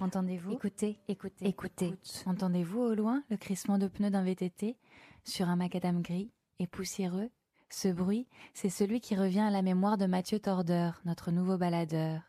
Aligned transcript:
Entendez-vous 0.00 0.52
Écoutez, 0.52 0.98
écoutez, 1.08 1.48
Écoutez. 1.48 1.94
Entendez-vous 2.26 2.80
au 2.80 2.94
loin 2.94 3.22
le 3.30 3.36
crissement 3.36 3.78
de 3.78 3.88
pneus 3.88 4.10
d'un 4.10 4.22
VTT 4.22 4.76
sur 5.24 5.48
un 5.48 5.56
macadam 5.56 6.02
gris 6.02 6.30
et 6.58 6.66
poussiéreux? 6.66 7.30
Ce 7.68 7.88
bruit, 7.88 8.26
c'est 8.54 8.68
celui 8.68 9.00
qui 9.00 9.16
revient 9.16 9.40
à 9.40 9.50
la 9.50 9.62
mémoire 9.62 9.98
de 9.98 10.06
Mathieu 10.06 10.38
Tordeur, 10.38 11.00
notre 11.04 11.30
nouveau 11.30 11.56
baladeur. 11.56 12.20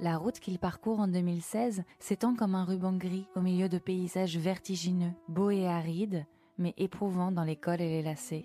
La 0.00 0.16
route 0.16 0.38
qu'il 0.38 0.60
parcourt 0.60 1.00
en 1.00 1.08
2016 1.08 1.82
s'étend 1.98 2.36
comme 2.36 2.54
un 2.54 2.64
ruban 2.64 2.92
gris 2.92 3.26
au 3.34 3.40
milieu 3.40 3.68
de 3.68 3.78
paysages 3.78 4.38
vertigineux, 4.38 5.12
beaux 5.28 5.50
et 5.50 5.66
arides, 5.66 6.24
mais 6.56 6.74
éprouvants 6.76 7.32
dans 7.32 7.42
les 7.42 7.56
cols 7.56 7.80
et 7.80 7.88
les 7.88 8.02
lacets. 8.02 8.44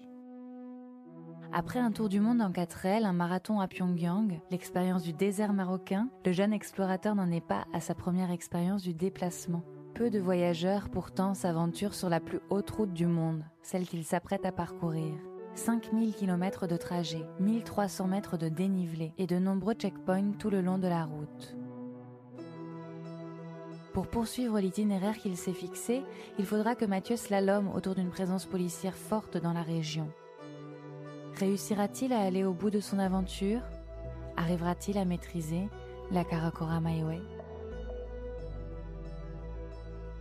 Après 1.56 1.78
un 1.78 1.92
tour 1.92 2.10
du 2.10 2.20
monde 2.20 2.42
en 2.42 2.52
4 2.52 2.88
ailes, 2.88 3.06
un 3.06 3.14
marathon 3.14 3.60
à 3.60 3.68
Pyongyang, 3.68 4.42
l'expérience 4.50 5.04
du 5.04 5.14
désert 5.14 5.54
marocain, 5.54 6.10
le 6.26 6.32
jeune 6.32 6.52
explorateur 6.52 7.14
n'en 7.14 7.30
est 7.30 7.46
pas 7.46 7.66
à 7.74 7.80
sa 7.80 7.94
première 7.94 8.32
expérience 8.32 8.82
du 8.82 8.96
déplacement. 8.96 9.62
Peu 9.94 10.10
de 10.10 10.18
voyageurs 10.18 10.90
pourtant 10.90 11.36
s'aventurent 11.36 11.94
sur 11.94 12.10
la 12.10 12.20
plus 12.20 12.40
haute 12.50 12.72
route 12.72 12.94
du 12.94 13.06
monde, 13.06 13.46
celle 13.62 13.86
qu'il 13.86 14.04
s'apprête 14.04 14.48
à 14.48 14.52
parcourir. 14.52 15.14
5000 15.54 16.16
km 16.16 16.66
de 16.66 16.76
trajet, 16.76 17.24
1300 17.40 18.08
mètres 18.08 18.36
de 18.36 18.50
dénivelé 18.50 19.14
et 19.20 19.28
de 19.28 19.38
nombreux 19.38 19.76
checkpoints 19.76 20.32
tout 20.40 20.50
le 20.50 20.62
long 20.62 20.80
de 20.80 20.88
la 20.88 21.06
route. 21.06 21.56
Pour 23.94 24.08
poursuivre 24.08 24.60
l'itinéraire 24.60 25.20
qu'il 25.20 25.38
s'est 25.38 25.54
fixé, 25.54 26.02
il 26.40 26.48
faudra 26.48 26.74
que 26.74 26.86
Mathieu 26.86 27.16
slalome 27.16 27.70
autour 27.76 27.94
d'une 27.94 28.10
présence 28.10 28.48
policière 28.48 28.96
forte 28.96 29.38
dans 29.38 29.54
la 29.54 29.62
région. 29.62 30.10
Réussira-t-il 31.40 32.14
à 32.14 32.22
aller 32.22 32.44
au 32.44 32.54
bout 32.54 32.70
de 32.70 32.80
son 32.80 33.00
aventure? 33.00 33.62
Arrivera-t-il 34.38 34.98
à 34.98 35.06
maîtriser 35.06 35.68
la 36.12 36.24
Karakoram 36.24 36.86
Highway 36.86 37.22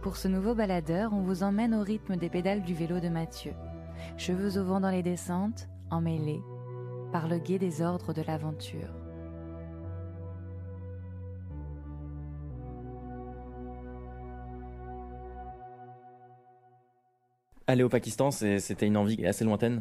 Pour 0.01 0.17
ce 0.17 0.29
nouveau 0.29 0.55
baladeur, 0.55 1.13
on 1.13 1.21
vous 1.21 1.43
emmène 1.43 1.75
au 1.75 1.83
rythme 1.83 2.17
des 2.17 2.31
pédales 2.31 2.63
du 2.63 2.75
vélo 2.75 2.99
de 2.99 3.09
Mathieu. 3.09 3.53
Cheveux 4.17 4.59
au 4.59 4.65
vent 4.65 4.81
dans 4.81 4.91
les 4.91 5.03
descentes, 5.03 5.69
emmêlés 5.91 6.43
par 7.13 7.29
le 7.29 7.39
guet 7.39 7.59
des 7.59 7.83
ordres 7.83 8.15
de 8.15 8.23
l'aventure. 8.23 9.02
Aller 17.73 17.85
au 17.85 17.89
Pakistan, 17.89 18.31
c'était 18.31 18.87
une 18.87 18.99
envie 18.99 19.25
assez 19.25 19.47
lointaine. 19.47 19.81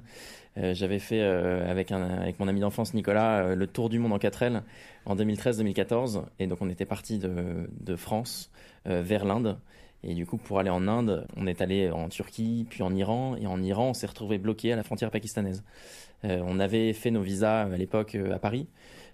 Euh, 0.58 0.74
J'avais 0.74 0.98
fait 0.98 1.20
euh, 1.20 1.70
avec, 1.70 1.92
mon 2.40 2.48
ami 2.48 2.62
d'enfance 2.62 2.94
Nicolas 2.94 3.40
euh, 3.40 3.56
le 3.56 3.68
tour 3.68 3.90
du 3.90 4.00
monde 4.00 4.14
en 4.14 4.18
4 4.18 4.44
ailes 4.44 4.64
en 5.04 5.18
2013-2014. 5.18 6.24
Et 6.40 6.48
donc 6.48 6.60
on 6.62 6.70
était 6.70 6.86
parti 6.86 7.20
de, 7.20 7.96
France 7.98 8.50
vers 8.86 9.26
l'Inde. 9.26 9.60
Et 10.06 10.14
du 10.14 10.26
coup, 10.26 10.38
pour 10.38 10.60
aller 10.60 10.70
en 10.70 10.88
Inde, 10.88 11.28
on 11.36 11.48
est 11.48 11.60
allé 11.60 11.92
en 11.92 12.08
Turquie, 12.08 12.66
puis 12.70 12.82
en 12.82 12.96
Iran. 12.96 13.36
Et 13.36 13.46
en 13.46 13.62
Iran, 13.62 13.90
on 13.90 13.94
s'est 13.94 14.08
retrouvé 14.08 14.38
bloqué 14.38 14.72
à 14.72 14.78
la 14.78 14.84
frontière 14.84 15.12
pakistanaise. 15.12 15.62
On 16.24 16.62
avait 16.62 16.94
fait 16.94 17.12
nos 17.12 17.22
visas 17.22 17.64
à 17.64 17.76
l'époque 17.76 18.16
à 18.16 18.40
Paris, 18.40 18.68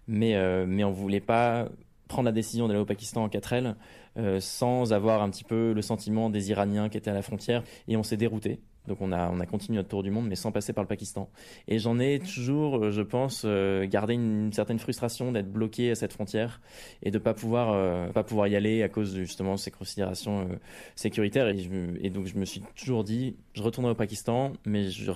mais, 0.07 0.35
mais 0.67 0.83
on 0.83 0.91
voulait 0.91 1.19
pas 1.19 1.67
prendre 2.07 2.25
la 2.25 2.31
décision 2.31 2.67
d'aller 2.67 2.79
au 2.79 2.85
Pakistan 2.85 3.23
en 3.23 3.29
4 3.29 3.53
ailes 3.53 3.75
euh, 4.17 4.39
sans 4.39 4.93
avoir 4.93 5.21
un 5.21 5.29
petit 5.29 5.43
peu 5.43 5.73
le 5.73 5.81
sentiment 5.81 6.29
des 6.29 6.49
Iraniens 6.49 6.89
qui 6.89 6.97
étaient 6.97 7.11
à 7.11 7.13
la 7.13 7.21
frontière. 7.21 7.63
Et 7.87 7.97
on 7.97 8.03
s'est 8.03 8.17
dérouté. 8.17 8.59
Donc 8.87 9.01
on 9.01 9.11
a, 9.11 9.29
on 9.29 9.41
a 9.41 9.45
continué 9.45 9.75
notre 9.75 9.89
tour 9.89 10.01
du 10.01 10.11
monde, 10.11 10.27
mais 10.27 10.35
sans 10.35 10.51
passer 10.53 10.71
par 10.71 10.83
le 10.83 10.87
Pakistan. 10.87 11.29
Et 11.67 11.77
j'en 11.77 11.99
ai 11.99 12.19
toujours, 12.19 12.77
euh, 12.77 12.91
je 12.91 13.01
pense, 13.01 13.43
euh, 13.45 13.85
gardé 13.85 14.13
une, 14.13 14.51
certaine 14.53 14.79
frustration 14.79 15.33
d'être 15.33 15.51
bloqué 15.51 15.91
à 15.91 15.95
cette 15.95 16.13
frontière 16.13 16.61
et 17.03 17.11
de 17.11 17.17
pas 17.19 17.33
pas 17.33 18.23
pouvoir 18.23 18.47
y 18.47 18.55
aller 18.55 18.81
à 18.81 18.89
cause 18.89 19.13
de, 19.13 19.19
justement 19.19 19.55
de 19.55 19.59
ces 19.59 19.71
considérations 19.71 20.47
sécuritaires. 20.95 21.49
Et, 21.49 22.09
donc 22.09 22.25
je 22.25 22.37
me 22.37 22.45
suis 22.45 22.63
toujours 22.75 23.03
dit, 23.03 23.35
je 23.53 23.61
retournerai 23.61 23.91
au 23.91 23.95
Pakistan, 23.95 24.53
mais 24.65 24.89
je 24.89 25.11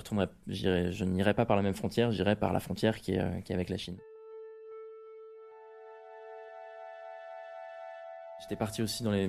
je 0.47 1.03
n'irai 1.05 1.33
pas 1.33 1.45
par 1.45 1.55
la 1.55 1.63
même 1.63 1.73
frontière, 1.73 2.11
j'irai 2.11 2.35
par 2.35 2.51
la 2.53 2.59
frontière 2.59 2.99
qui 2.99 3.13
est, 3.13 3.43
qui 3.43 3.53
est 3.53 3.55
avec 3.55 3.69
la 3.69 3.77
Chine. 3.77 3.97
J'étais 8.41 8.55
parti 8.55 8.81
aussi 8.81 9.03
dans 9.03 9.11
les, 9.11 9.27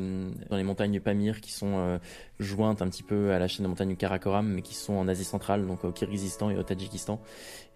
dans 0.50 0.56
les 0.56 0.62
montagnes 0.64 0.98
Pamir 0.98 1.40
qui 1.40 1.52
sont 1.52 1.74
euh, 1.76 1.98
jointes 2.40 2.80
un 2.82 2.88
petit 2.88 3.02
peu 3.02 3.32
à 3.32 3.38
la 3.38 3.46
chaîne 3.46 3.64
de 3.64 3.68
montagnes 3.68 3.94
Karakoram, 3.94 4.48
mais 4.48 4.62
qui 4.62 4.74
sont 4.74 4.94
en 4.94 5.06
Asie 5.06 5.24
centrale, 5.24 5.66
donc 5.66 5.84
au 5.84 5.92
Kyrgyzstan 5.92 6.50
et 6.50 6.56
au 6.56 6.62
Tadjikistan. 6.62 7.20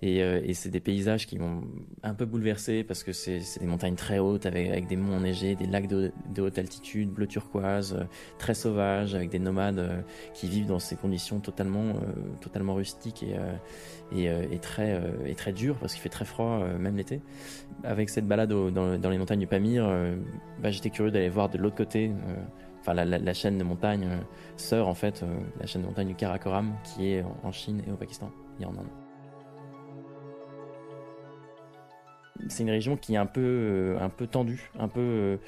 Et, 0.03 0.23
euh, 0.23 0.41
et 0.45 0.53
c'est 0.55 0.69
des 0.69 0.81
paysages 0.81 1.27
qui 1.27 1.39
m'ont 1.39 1.63
un 2.03 2.15
peu 2.15 2.27
bouleversé 2.27 2.85
parce 2.85 3.03
que 3.03 3.13
c'est 3.13 3.41
des 3.61 3.67
montagnes 3.67 3.95
très 3.95 4.19
hautes 4.19 4.45
avec, 4.45 4.69
avec 4.69 4.87
des 4.89 4.97
monts 4.97 5.17
enneigés, 5.17 5.55
des 5.57 5.67
lacs 5.67 5.89
de, 5.89 6.13
de 6.35 6.43
haute 6.43 6.59
altitude, 6.59 7.11
bleu 7.11 7.27
turquoise, 7.27 7.95
euh, 7.95 8.05
très 8.39 8.55
sauvages, 8.55 9.15
avec 9.15 9.31
des 9.31 9.39
nomades 9.39 9.79
euh, 9.79 10.01
qui 10.35 10.49
vivent 10.49 10.67
dans 10.67 10.79
ces 10.79 10.97
conditions 10.97 11.41
totalement, 11.41 11.91
euh, 11.91 12.13
totalement 12.41 12.75
rustiques 12.75 13.23
et, 13.23 13.37
euh, 13.39 14.47
et, 14.51 14.55
et 14.55 14.59
très, 14.59 15.03
et 15.27 15.35
très 15.35 15.53
dures 15.53 15.77
parce 15.77 15.93
qu'il 15.93 16.01
fait 16.03 16.09
très 16.09 16.25
froid 16.25 16.65
même 16.79 16.97
l'été. 16.97 17.21
Avec 17.83 18.09
cette 18.09 18.27
balade 18.27 18.53
au- 18.53 18.71
dans, 18.71 18.99
dans 18.99 19.11
les 19.11 19.19
montagnes 19.19 19.47
Pamir, 19.49 19.85
bah, 20.63 20.71
j'étais 20.71 20.91
curieux 20.91 21.11
d'aller 21.11 21.26
voir 21.29 21.49
de 21.49 21.59
l'autre 21.59 21.77
côté, 21.77 22.11
euh, 22.11 22.35
enfin 22.81 22.95
la, 22.95 23.35
chaîne 23.35 23.59
de 23.59 23.65
montagnes 23.65 24.07
euh, 24.11 24.19
sœur 24.57 24.89
en 24.89 24.95
fait, 24.95 25.23
euh, 25.23 25.39
la 25.61 25.67
chaîne 25.67 25.83
de 25.83 25.87
montagnes 25.87 26.09
du 26.09 26.15
Karakoram 26.15 26.75
qui 26.85 27.13
est 27.13 27.25
en- 27.43 27.53
Chine 27.53 27.83
et 27.87 27.91
au 27.91 27.97
Pakistan 27.97 28.31
et 28.61 28.65
en 28.65 28.71
Inde. 28.71 28.89
C'est 32.49 32.63
une 32.63 32.71
région 32.71 32.97
qui 32.97 33.15
est 33.15 33.19
un 33.19 33.27
peu, 33.27 33.97
un 34.01 34.11
peu 34.11 34.27
tendue, 34.27 34.71
un 34.79 34.89
peu, 34.89 35.39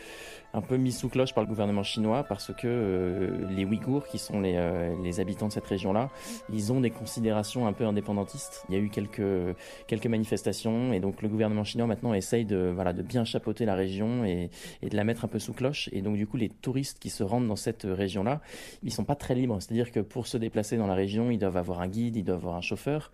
un 0.54 0.60
peu 0.60 0.76
mise 0.76 0.98
sous 0.98 1.08
cloche 1.08 1.34
par 1.34 1.44
le 1.44 1.48
gouvernement 1.48 1.82
chinois 1.82 2.24
parce 2.24 2.52
que 2.52 2.66
euh, 2.66 3.46
les 3.50 3.64
Ouïghours, 3.64 4.06
qui 4.06 4.18
sont 4.18 4.40
les, 4.40 4.54
euh, 4.56 4.94
les 5.02 5.20
habitants 5.20 5.48
de 5.48 5.52
cette 5.52 5.66
région-là, 5.66 6.10
ils 6.52 6.72
ont 6.72 6.80
des 6.80 6.90
considérations 6.90 7.66
un 7.66 7.72
peu 7.72 7.84
indépendantistes. 7.84 8.64
Il 8.68 8.74
y 8.74 8.78
a 8.78 8.80
eu 8.80 8.88
quelques, 8.88 9.56
quelques 9.86 10.06
manifestations 10.06 10.92
et 10.92 11.00
donc 11.00 11.22
le 11.22 11.28
gouvernement 11.28 11.64
chinois 11.64 11.86
maintenant 11.86 12.14
essaye 12.14 12.44
de, 12.44 12.70
voilà, 12.74 12.92
de 12.92 13.02
bien 13.02 13.24
chapeauter 13.24 13.64
la 13.64 13.74
région 13.74 14.24
et, 14.24 14.50
et 14.82 14.88
de 14.88 14.96
la 14.96 15.04
mettre 15.04 15.24
un 15.24 15.28
peu 15.28 15.38
sous 15.38 15.52
cloche. 15.52 15.88
Et 15.92 16.02
donc 16.02 16.16
du 16.16 16.26
coup, 16.26 16.36
les 16.36 16.48
touristes 16.48 16.98
qui 16.98 17.10
se 17.10 17.22
rendent 17.22 17.48
dans 17.48 17.56
cette 17.56 17.86
région-là, 17.88 18.40
ils 18.82 18.92
sont 18.92 19.04
pas 19.04 19.16
très 19.16 19.34
libres. 19.34 19.58
C'est-à-dire 19.60 19.92
que 19.92 20.00
pour 20.00 20.26
se 20.26 20.38
déplacer 20.38 20.76
dans 20.76 20.86
la 20.86 20.94
région, 20.94 21.30
ils 21.30 21.38
doivent 21.38 21.56
avoir 21.56 21.80
un 21.80 21.88
guide, 21.88 22.16
ils 22.16 22.24
doivent 22.24 22.38
avoir 22.38 22.56
un 22.56 22.62
chauffeur. 22.62 23.12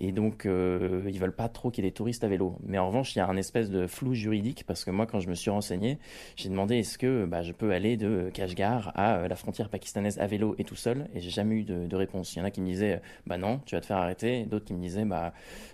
Et 0.00 0.12
donc, 0.12 0.46
euh, 0.46 1.02
ils 1.08 1.18
veulent 1.18 1.34
pas 1.34 1.48
trop 1.48 1.70
qu'il 1.70 1.84
y 1.84 1.86
ait 1.86 1.90
des 1.90 1.94
touristes 1.94 2.22
à 2.22 2.28
vélo. 2.28 2.56
Mais 2.64 2.78
en 2.78 2.86
revanche, 2.86 3.16
il 3.16 3.18
y 3.18 3.20
a 3.20 3.26
un 3.26 3.36
espèce 3.36 3.68
de 3.68 3.86
flou 3.86 4.14
juridique 4.14 4.64
parce 4.66 4.84
que 4.84 4.92
moi, 4.92 5.06
quand 5.06 5.18
je 5.18 5.28
me 5.28 5.34
suis 5.34 5.50
renseigné, 5.50 5.98
j'ai 6.36 6.48
demandé 6.48 6.67
est-ce 6.76 6.98
que 6.98 7.24
bah, 7.24 7.42
je 7.42 7.52
peux 7.52 7.72
aller 7.72 7.96
de 7.96 8.30
Kashgar 8.32 8.92
à 8.94 9.16
euh, 9.16 9.28
la 9.28 9.36
frontière 9.36 9.68
pakistanaise 9.68 10.18
à 10.18 10.26
vélo 10.26 10.54
et 10.58 10.64
tout 10.64 10.76
seul? 10.76 11.08
Et 11.14 11.20
j'ai 11.20 11.30
jamais 11.30 11.56
eu 11.56 11.64
de, 11.64 11.96
réponse. 11.96 12.34
Il 12.34 12.38
y 12.38 12.42
en 12.42 12.44
a 12.44 12.50
qui 12.50 12.60
me 12.60 12.66
disaient 12.66 13.00
bah 13.26 13.38
non, 13.38 13.60
tu 13.66 13.74
vas 13.74 13.80
te 13.80 13.86
faire 13.86 13.98
arrêter. 13.98 14.44
D'autres 14.44 14.66
qui 14.66 14.74
me 14.74 14.80
disaient 14.80 15.04
bah 15.04 15.32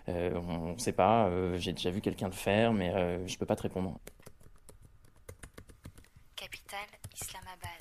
euh, 0.09 0.33
on 0.35 0.73
ne 0.75 0.79
sait 0.79 0.93
pas, 0.93 1.27
euh, 1.27 1.57
j'ai 1.59 1.73
déjà 1.73 1.91
vu 1.91 2.01
quelqu'un 2.01 2.27
le 2.27 2.33
faire, 2.33 2.73
mais 2.73 2.93
euh, 2.95 3.27
je 3.27 3.37
peux 3.39 3.47
pas 3.47 3.57
te 3.57 3.63
répondre. 3.63 3.99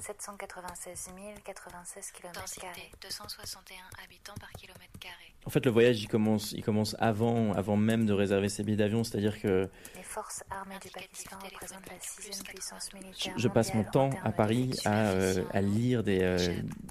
796 0.04 1.12
096 1.46 2.12
km. 2.12 2.42
Densité, 2.42 2.68
261 3.02 4.04
habitants 4.04 4.34
par 4.40 4.52
kilomètre 4.52 5.00
carré. 5.00 5.34
En 5.46 5.50
fait, 5.50 5.66
le 5.66 5.72
voyage, 5.72 6.02
il 6.02 6.08
commence, 6.08 6.52
il 6.54 6.64
commence 6.64 6.96
avant, 7.00 7.54
avant 7.54 7.78
même 7.78 8.06
de 8.06 8.14
réserver 8.14 8.50
ses 8.50 8.64
billets 8.64 8.78
d'avion. 8.78 9.04
C'est-à-dire 9.04 9.42
que 9.42 9.70
Les 9.96 10.04
forces 10.04 10.44
armées 10.50 10.76
du 10.82 10.90
Pakistan 10.90 11.38
représentent 11.44 11.88
la 11.88 12.00
sixième 12.00 12.44
puissance 12.44 12.90
82. 12.90 12.98
militaire. 13.08 13.34
je, 13.38 13.42
je 13.42 13.48
passe 13.48 13.74
mon 13.74 13.84
temps 13.84 14.10
à 14.24 14.32
Paris 14.32 14.72
à, 14.86 15.10
euh, 15.12 15.44
à 15.52 15.62
lire 15.62 16.04
des, 16.04 16.20
euh, 16.22 16.38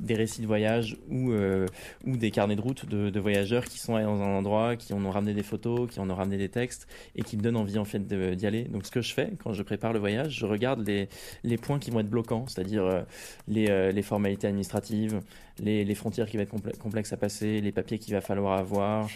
des 0.01 0.15
récits 0.15 0.43
de 0.43 0.47
voyage 0.47 0.97
ou, 1.11 1.33
euh, 1.33 1.67
ou 2.07 2.17
des 2.17 2.31
carnets 2.31 2.57
de 2.57 2.61
route 2.61 2.87
de, 2.87 3.11
de 3.11 3.21
voyageurs 3.21 3.65
qui 3.65 3.79
sont 3.79 3.95
allés 3.95 4.05
dans 4.07 4.21
un 4.23 4.37
endroit, 4.37 4.77
qui 4.77 4.93
en 4.95 5.05
ont 5.05 5.11
ramené 5.11 5.35
des 5.35 5.43
photos, 5.43 5.91
qui 5.91 6.01
en 6.01 6.09
ont 6.09 6.15
ramené 6.15 6.37
des 6.39 6.49
textes 6.49 6.87
et 7.15 7.23
qui 7.23 7.37
me 7.37 7.43
donnent 7.43 7.57
envie 7.57 7.79
en 7.79 7.85
fait 7.85 8.07
d'y 8.07 8.47
aller. 8.47 8.65
Donc 8.65 8.87
ce 8.87 8.91
que 8.91 9.03
je 9.03 9.13
fais 9.13 9.33
quand 9.43 9.53
je 9.53 9.63
prépare 9.63 9.93
le 9.93 9.99
voyage, 9.99 10.31
je 10.33 10.47
regarde 10.47 10.87
les, 10.87 11.09
les 11.43 11.59
points 11.59 11.79
qui 11.79 11.91
vont 11.91 12.01
être 12.01 12.11
bloquants, 12.11 12.47
c'est-à-dire 12.47 12.85
euh, 12.85 13.02
les, 13.49 13.71
euh, 13.71 13.93
les 13.93 14.03
formalités 14.03 14.47
administratives, 14.47 15.21
les, 15.59 15.85
les 15.85 15.95
frontières 15.95 16.29
qui 16.29 16.37
vont 16.37 16.43
être 16.43 16.79
complexes 16.79 17.13
à 17.13 17.17
passer, 17.17 17.61
les 17.61 17.73
papiers 17.73 17.99
qu'il 17.99 18.15
va 18.15 18.21
falloir 18.21 18.59
avoir. 18.59 19.09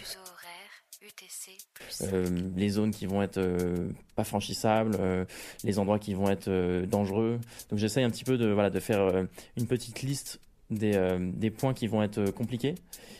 Les 2.55 2.69
zones 2.69 2.91
qui 2.91 3.05
vont 3.05 3.21
être 3.21 3.39
pas 4.15 4.23
franchissables, 4.23 4.97
les 5.63 5.79
endroits 5.79 5.99
qui 5.99 6.13
vont 6.13 6.29
être 6.29 6.85
dangereux. 6.85 7.39
Donc 7.69 7.79
j'essaye 7.79 8.03
un 8.03 8.09
petit 8.09 8.23
peu 8.23 8.37
de 8.37 8.51
voilà 8.51 8.69
de 8.69 8.79
faire 8.79 9.25
une 9.55 9.67
petite 9.67 10.01
liste 10.01 10.39
des, 10.69 11.17
des 11.19 11.51
points 11.51 11.73
qui 11.73 11.87
vont 11.87 12.03
être 12.03 12.31
compliqués 12.31 12.75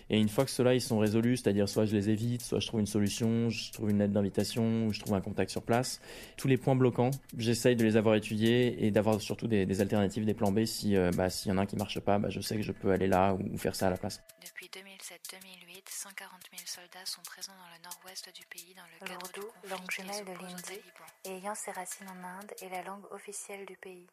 et 0.10 0.20
une 0.20 0.30
fois 0.30 0.46
que 0.46 0.52
ceux-là 0.52 0.74
ils 0.74 0.82
sont 0.82 1.00
résolus, 1.00 1.38
c'est-à-dire 1.38 1.68
soit 1.68 1.86
je 1.86 1.96
les 1.96 2.10
évite, 2.10 2.42
soit 2.42 2.60
je 2.60 2.68
trouve 2.68 2.80
une 2.80 2.88
solution, 2.88 3.50
je 3.50 3.72
trouve 3.74 3.90
une 3.90 4.00
lettre 4.00 4.14
d'invitation, 4.14 4.88
ou 4.88 4.94
je 4.94 5.00
trouve 5.00 5.16
un 5.16 5.22
contact 5.22 5.52
sur 5.52 5.64
place, 5.64 6.02
tous 6.38 6.48
les 6.48 6.58
points 6.58 6.76
bloquants, 6.76 7.12
j'essaye 7.38 7.76
de 7.76 7.84
les 7.84 7.98
avoir 7.98 8.16
étudiés 8.16 8.86
et 8.86 8.92
d'avoir 8.92 9.20
surtout 9.22 9.48
des, 9.48 9.82
alternatives, 9.82 10.26
des 10.26 10.34
plans 10.34 10.52
B. 10.52 10.66
Si 10.66 10.96
euh, 10.96 11.12
bah, 11.12 11.30
s'il 11.30 11.52
y 11.52 11.54
en 11.54 11.58
a 11.58 11.62
un 11.62 11.66
qui 11.66 11.76
marche 11.76 12.00
pas, 12.00 12.20
bah, 12.20 12.30
je 12.30 12.40
sais 12.40 12.56
que 12.56 12.62
je 12.62 12.72
peux 12.72 12.92
aller 12.92 13.08
là 13.08 13.34
ou, 13.34 13.58
faire 13.58 13.76
ça 13.76 13.88
à 13.88 13.90
la 13.90 13.98
place. 13.98 14.24
Depuis 14.46 14.68
2007-2008, 14.68 15.84
140 15.90 16.42
000 16.56 16.64
soldats 16.66 17.06
sont 17.06 17.22
présents 17.24 17.54
dans 17.54 17.76
le 17.76 17.84
nord-ouest 17.84 18.32
du 18.34 18.46
pays 18.46 18.74
dans 18.76 18.84
le 18.84 19.08
cadre 19.08 19.32
du 19.34 19.42
conflit 19.42 19.70
langue 19.70 19.92
jumelle 19.92 20.26
de 20.26 20.42
l'Indie, 20.42 20.82
et 21.26 21.38
ayant 21.38 21.56
ses 21.56 21.72
racines 21.72 22.08
en 22.08 22.40
Inde, 22.40 22.52
est 22.62 22.70
la 22.70 22.84
langue 22.84 23.06
officielle 23.12 23.66
du 23.66 23.76
pays. 23.76 24.08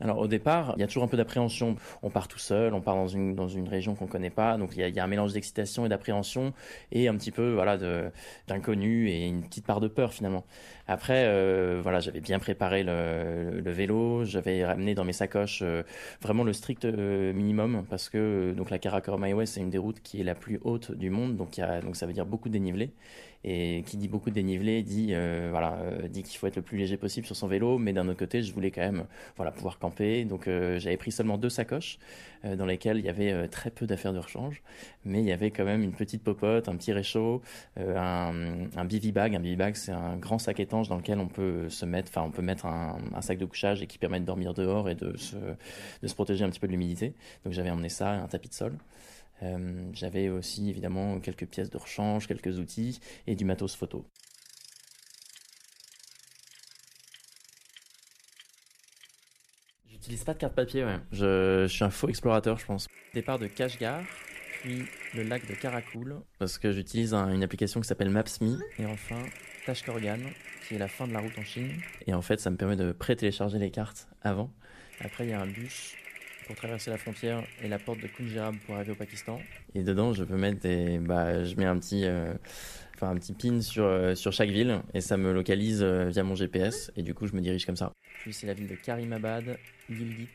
Alors 0.00 0.18
au 0.18 0.28
départ, 0.28 0.74
il 0.76 0.80
y 0.80 0.84
a 0.84 0.86
toujours 0.86 1.02
un 1.02 1.08
peu 1.08 1.16
d'appréhension. 1.16 1.76
On 2.02 2.10
part 2.10 2.28
tout 2.28 2.38
seul, 2.38 2.72
on 2.74 2.80
part 2.80 2.94
dans 2.94 3.08
une 3.08 3.34
dans 3.34 3.48
une 3.48 3.68
région 3.68 3.94
qu'on 3.94 4.06
connaît 4.06 4.30
pas, 4.30 4.56
donc 4.56 4.70
il 4.74 4.80
y 4.80 4.82
a, 4.82 4.88
y 4.88 5.00
a 5.00 5.04
un 5.04 5.08
mélange 5.08 5.32
d'excitation 5.32 5.86
et 5.86 5.88
d'appréhension 5.88 6.52
et 6.92 7.08
un 7.08 7.16
petit 7.16 7.32
peu 7.32 7.52
voilà 7.54 7.76
de 7.76 8.10
d'inconnu 8.46 9.08
et 9.08 9.26
une 9.26 9.42
petite 9.42 9.66
part 9.66 9.80
de 9.80 9.88
peur 9.88 10.12
finalement. 10.12 10.44
Après 10.86 11.24
euh, 11.26 11.80
voilà, 11.82 12.00
j'avais 12.00 12.20
bien 12.20 12.38
préparé 12.38 12.82
le, 12.84 13.60
le 13.60 13.70
vélo, 13.72 14.24
j'avais 14.24 14.64
ramené 14.64 14.94
dans 14.94 15.04
mes 15.04 15.12
sacoches 15.12 15.62
euh, 15.62 15.82
vraiment 16.22 16.44
le 16.44 16.52
strict 16.52 16.84
euh, 16.84 17.32
minimum 17.32 17.84
parce 17.90 18.08
que 18.08 18.54
donc 18.56 18.70
la 18.70 18.78
Karakura 18.78 19.16
West 19.18 19.54
c'est 19.54 19.60
une 19.60 19.70
des 19.70 19.78
routes 19.78 20.00
qui 20.00 20.20
est 20.20 20.24
la 20.24 20.34
plus 20.34 20.60
haute 20.62 20.92
du 20.92 21.10
monde, 21.10 21.36
donc 21.36 21.58
y 21.58 21.62
a, 21.62 21.80
donc 21.80 21.96
ça 21.96 22.06
veut 22.06 22.12
dire 22.12 22.26
beaucoup 22.26 22.48
de 22.48 22.54
dénivelé 22.54 22.92
et 23.44 23.84
qui 23.86 23.96
dit 23.96 24.08
beaucoup 24.08 24.30
de 24.30 24.34
dénivelé 24.34 24.82
dit 24.82 25.08
euh, 25.12 25.48
voilà 25.50 25.74
euh, 25.82 26.08
dit 26.08 26.22
qu'il 26.22 26.38
faut 26.38 26.46
être 26.46 26.56
le 26.56 26.62
plus 26.62 26.76
léger 26.76 26.96
possible 26.96 27.26
sur 27.26 27.36
son 27.36 27.46
vélo. 27.46 27.78
Mais 27.78 27.92
d'un 27.92 28.08
autre 28.08 28.18
côté 28.18 28.42
je 28.42 28.52
voulais 28.52 28.70
quand 28.70 28.80
même 28.80 29.04
voilà 29.36 29.52
pouvoir 29.52 29.78
camper. 29.78 30.24
Donc 30.24 30.48
euh, 30.48 30.78
j'avais 30.78 30.96
pris 30.96 31.12
seulement 31.12 31.38
deux 31.38 31.50
sacoches 31.50 31.98
dans 32.44 32.66
lesquelles 32.66 32.98
il 32.98 33.04
y 33.04 33.08
avait 33.08 33.48
très 33.48 33.68
peu 33.70 33.84
d'affaires 33.86 34.12
de 34.12 34.20
rechange. 34.20 34.62
Mais 35.04 35.20
il 35.20 35.26
y 35.26 35.32
avait 35.32 35.50
quand 35.50 35.64
même 35.64 35.82
une 35.82 35.92
petite 35.92 36.22
popote 36.22 36.68
un 36.68 36.76
petit 36.76 36.92
réchaud 36.92 37.42
un, 37.76 38.68
un 38.76 38.84
bivy 38.84 39.12
bag. 39.12 39.34
Un 39.34 39.40
bivy 39.40 39.56
bag 39.56 39.74
c'est 39.74 39.92
un 39.92 40.16
grand 40.16 40.38
sac 40.38 40.60
étanche 40.60 40.88
dans 40.88 40.96
lequel 40.96 41.18
on 41.18 41.26
peut 41.26 41.68
se 41.68 41.84
mettre 41.84 42.10
enfin 42.10 42.22
on 42.22 42.30
peut 42.30 42.42
mettre 42.42 42.66
un, 42.66 42.98
sac 43.22 43.38
de 43.38 43.44
couchage 43.44 43.82
et 43.82 43.86
qui 43.86 43.98
permet 43.98 44.20
de 44.20 44.24
dormir 44.24 44.54
dehors 44.54 44.88
et 44.88 44.94
de 44.94 45.16
se 45.16 45.36
de 45.36 46.06
se 46.06 46.14
protéger 46.14 46.44
un 46.44 46.50
petit 46.50 46.60
peu 46.60 46.68
de 46.68 46.72
l'humidité. 46.72 47.12
Donc 47.44 47.52
j'avais 47.54 47.70
emmené 47.70 47.88
ça 47.88 48.12
un 48.12 48.28
tapis 48.28 48.48
de 48.48 48.54
sol 48.54 48.76
euh, 49.42 49.90
j'avais 49.92 50.28
aussi 50.28 50.68
évidemment 50.68 51.20
quelques 51.20 51.46
pièces 51.46 51.70
de 51.70 51.78
rechange, 51.78 52.26
quelques 52.26 52.58
outils 52.58 53.00
et 53.26 53.34
du 53.34 53.44
matos 53.44 53.74
photo. 53.74 54.04
J'utilise 59.88 60.24
pas 60.24 60.34
de 60.34 60.38
carte 60.38 60.54
papier, 60.54 60.84
ouais. 60.84 60.98
Je, 61.12 61.66
suis 61.68 61.84
un 61.84 61.90
faux 61.90 62.08
explorateur, 62.08 62.58
je 62.58 62.66
pense. 62.66 62.88
Départ 63.14 63.38
de 63.38 63.46
Kashgar, 63.46 64.02
puis 64.62 64.84
le 65.14 65.22
lac 65.22 65.46
de 65.46 65.54
Karakoul, 65.54 66.20
parce 66.38 66.58
que 66.58 66.72
j'utilise 66.72 67.14
une 67.14 67.42
application 67.42 67.80
qui 67.80 67.88
s'appelle 67.88 68.10
Maps.me, 68.10 68.58
et 68.78 68.86
enfin 68.86 69.22
Tashkorgan, 69.66 70.20
qui 70.66 70.76
est 70.76 70.78
la 70.78 70.88
fin 70.88 71.06
de 71.06 71.12
la 71.12 71.20
route 71.20 71.36
en 71.38 71.42
Chine. 71.42 71.72
Et 72.06 72.14
en 72.14 72.22
fait, 72.22 72.40
ça 72.40 72.50
me 72.50 72.56
permet 72.56 72.76
de 72.76 72.92
pré-télécharger 72.92 73.58
les 73.58 73.70
cartes 73.70 74.08
avant. 74.22 74.50
Après, 75.00 75.24
il 75.24 75.30
y 75.30 75.32
a 75.32 75.40
un 75.40 75.46
bus 75.46 75.94
pour 76.48 76.56
traverser 76.56 76.90
la 76.90 76.96
frontière 76.96 77.44
et 77.62 77.68
la 77.68 77.78
porte 77.78 78.00
de 78.00 78.06
Kunjab 78.06 78.56
pour 78.66 78.74
arriver 78.74 78.92
au 78.92 78.96
Pakistan. 78.96 79.38
Et 79.74 79.82
dedans, 79.82 80.14
je 80.14 80.24
peux 80.24 80.36
mettre 80.36 80.60
des, 80.60 80.98
bah, 80.98 81.44
je 81.44 81.54
mets 81.56 81.66
un 81.66 81.78
petit, 81.78 82.06
euh, 82.06 82.32
enfin 82.94 83.10
un 83.10 83.16
petit 83.16 83.34
pin 83.34 83.60
sur 83.60 83.84
euh, 83.84 84.14
sur 84.14 84.32
chaque 84.32 84.48
ville 84.48 84.80
et 84.94 85.02
ça 85.02 85.18
me 85.18 85.32
localise 85.32 85.82
euh, 85.82 86.06
via 86.08 86.22
mon 86.24 86.34
GPS 86.34 86.90
et 86.96 87.02
du 87.02 87.12
coup, 87.12 87.26
je 87.26 87.34
me 87.34 87.42
dirige 87.42 87.66
comme 87.66 87.76
ça. 87.76 87.92
Puis 88.22 88.32
c'est 88.32 88.46
la 88.46 88.54
ville 88.54 88.66
de 88.66 88.74
Karimabad, 88.76 89.58
Gilgit. 89.90 90.28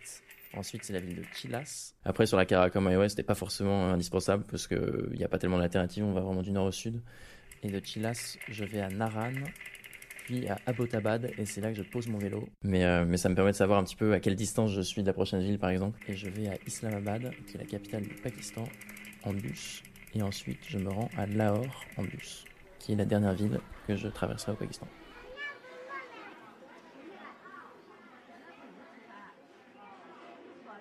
Ensuite, 0.55 0.83
c'est 0.83 0.93
la 0.93 0.99
ville 0.99 1.15
de 1.15 1.23
Chilas. 1.33 1.95
Après, 2.05 2.27
sur 2.27 2.37
la 2.37 2.45
Karakum 2.45 2.87
iOS, 2.87 3.09
c'était 3.09 3.23
pas 3.23 3.33
forcément 3.33 3.89
indispensable 3.89 4.43
parce 4.51 4.67
que 4.67 5.09
il 5.11 5.17
n'y 5.17 5.23
a 5.23 5.27
pas 5.27 5.39
tellement 5.39 5.57
d'alternatives. 5.57 6.03
On 6.03 6.13
va 6.13 6.21
vraiment 6.21 6.43
du 6.43 6.51
nord 6.51 6.67
au 6.67 6.71
sud. 6.71 7.01
Et 7.63 7.69
de 7.69 7.79
Chilas, 7.83 8.37
je 8.49 8.63
vais 8.63 8.81
à 8.81 8.89
Naran, 8.89 9.33
puis 10.23 10.47
à 10.47 10.57
Abbottabad 10.65 11.31
et 11.37 11.45
c'est 11.45 11.61
là 11.61 11.69
que 11.69 11.77
je 11.77 11.83
pose 11.83 12.07
mon 12.07 12.17
vélo. 12.17 12.47
Mais, 12.63 12.83
euh, 12.83 13.05
mais 13.05 13.17
ça 13.17 13.29
me 13.29 13.35
permet 13.35 13.51
de 13.51 13.55
savoir 13.55 13.79
un 13.79 13.83
petit 13.83 13.95
peu 13.95 14.13
à 14.13 14.19
quelle 14.19 14.35
distance 14.35 14.71
je 14.71 14.81
suis 14.81 15.01
de 15.01 15.07
la 15.07 15.13
prochaine 15.13 15.41
ville 15.41 15.59
par 15.59 15.69
exemple. 15.69 15.99
Et 16.07 16.15
je 16.15 16.29
vais 16.29 16.47
à 16.47 16.55
Islamabad, 16.65 17.31
qui 17.47 17.55
est 17.55 17.59
la 17.59 17.65
capitale 17.65 18.03
du 18.03 18.15
Pakistan, 18.15 18.63
en 19.23 19.33
bus. 19.33 19.83
Et 20.15 20.21
ensuite 20.21 20.59
je 20.67 20.77
me 20.77 20.89
rends 20.89 21.09
à 21.17 21.25
Lahore 21.25 21.85
en 21.97 22.03
bus, 22.03 22.45
qui 22.79 22.93
est 22.93 22.95
la 22.95 23.05
dernière 23.05 23.33
ville 23.33 23.59
que 23.87 23.95
je 23.95 24.07
traverserai 24.07 24.53
au 24.53 24.55
Pakistan. 24.55 24.87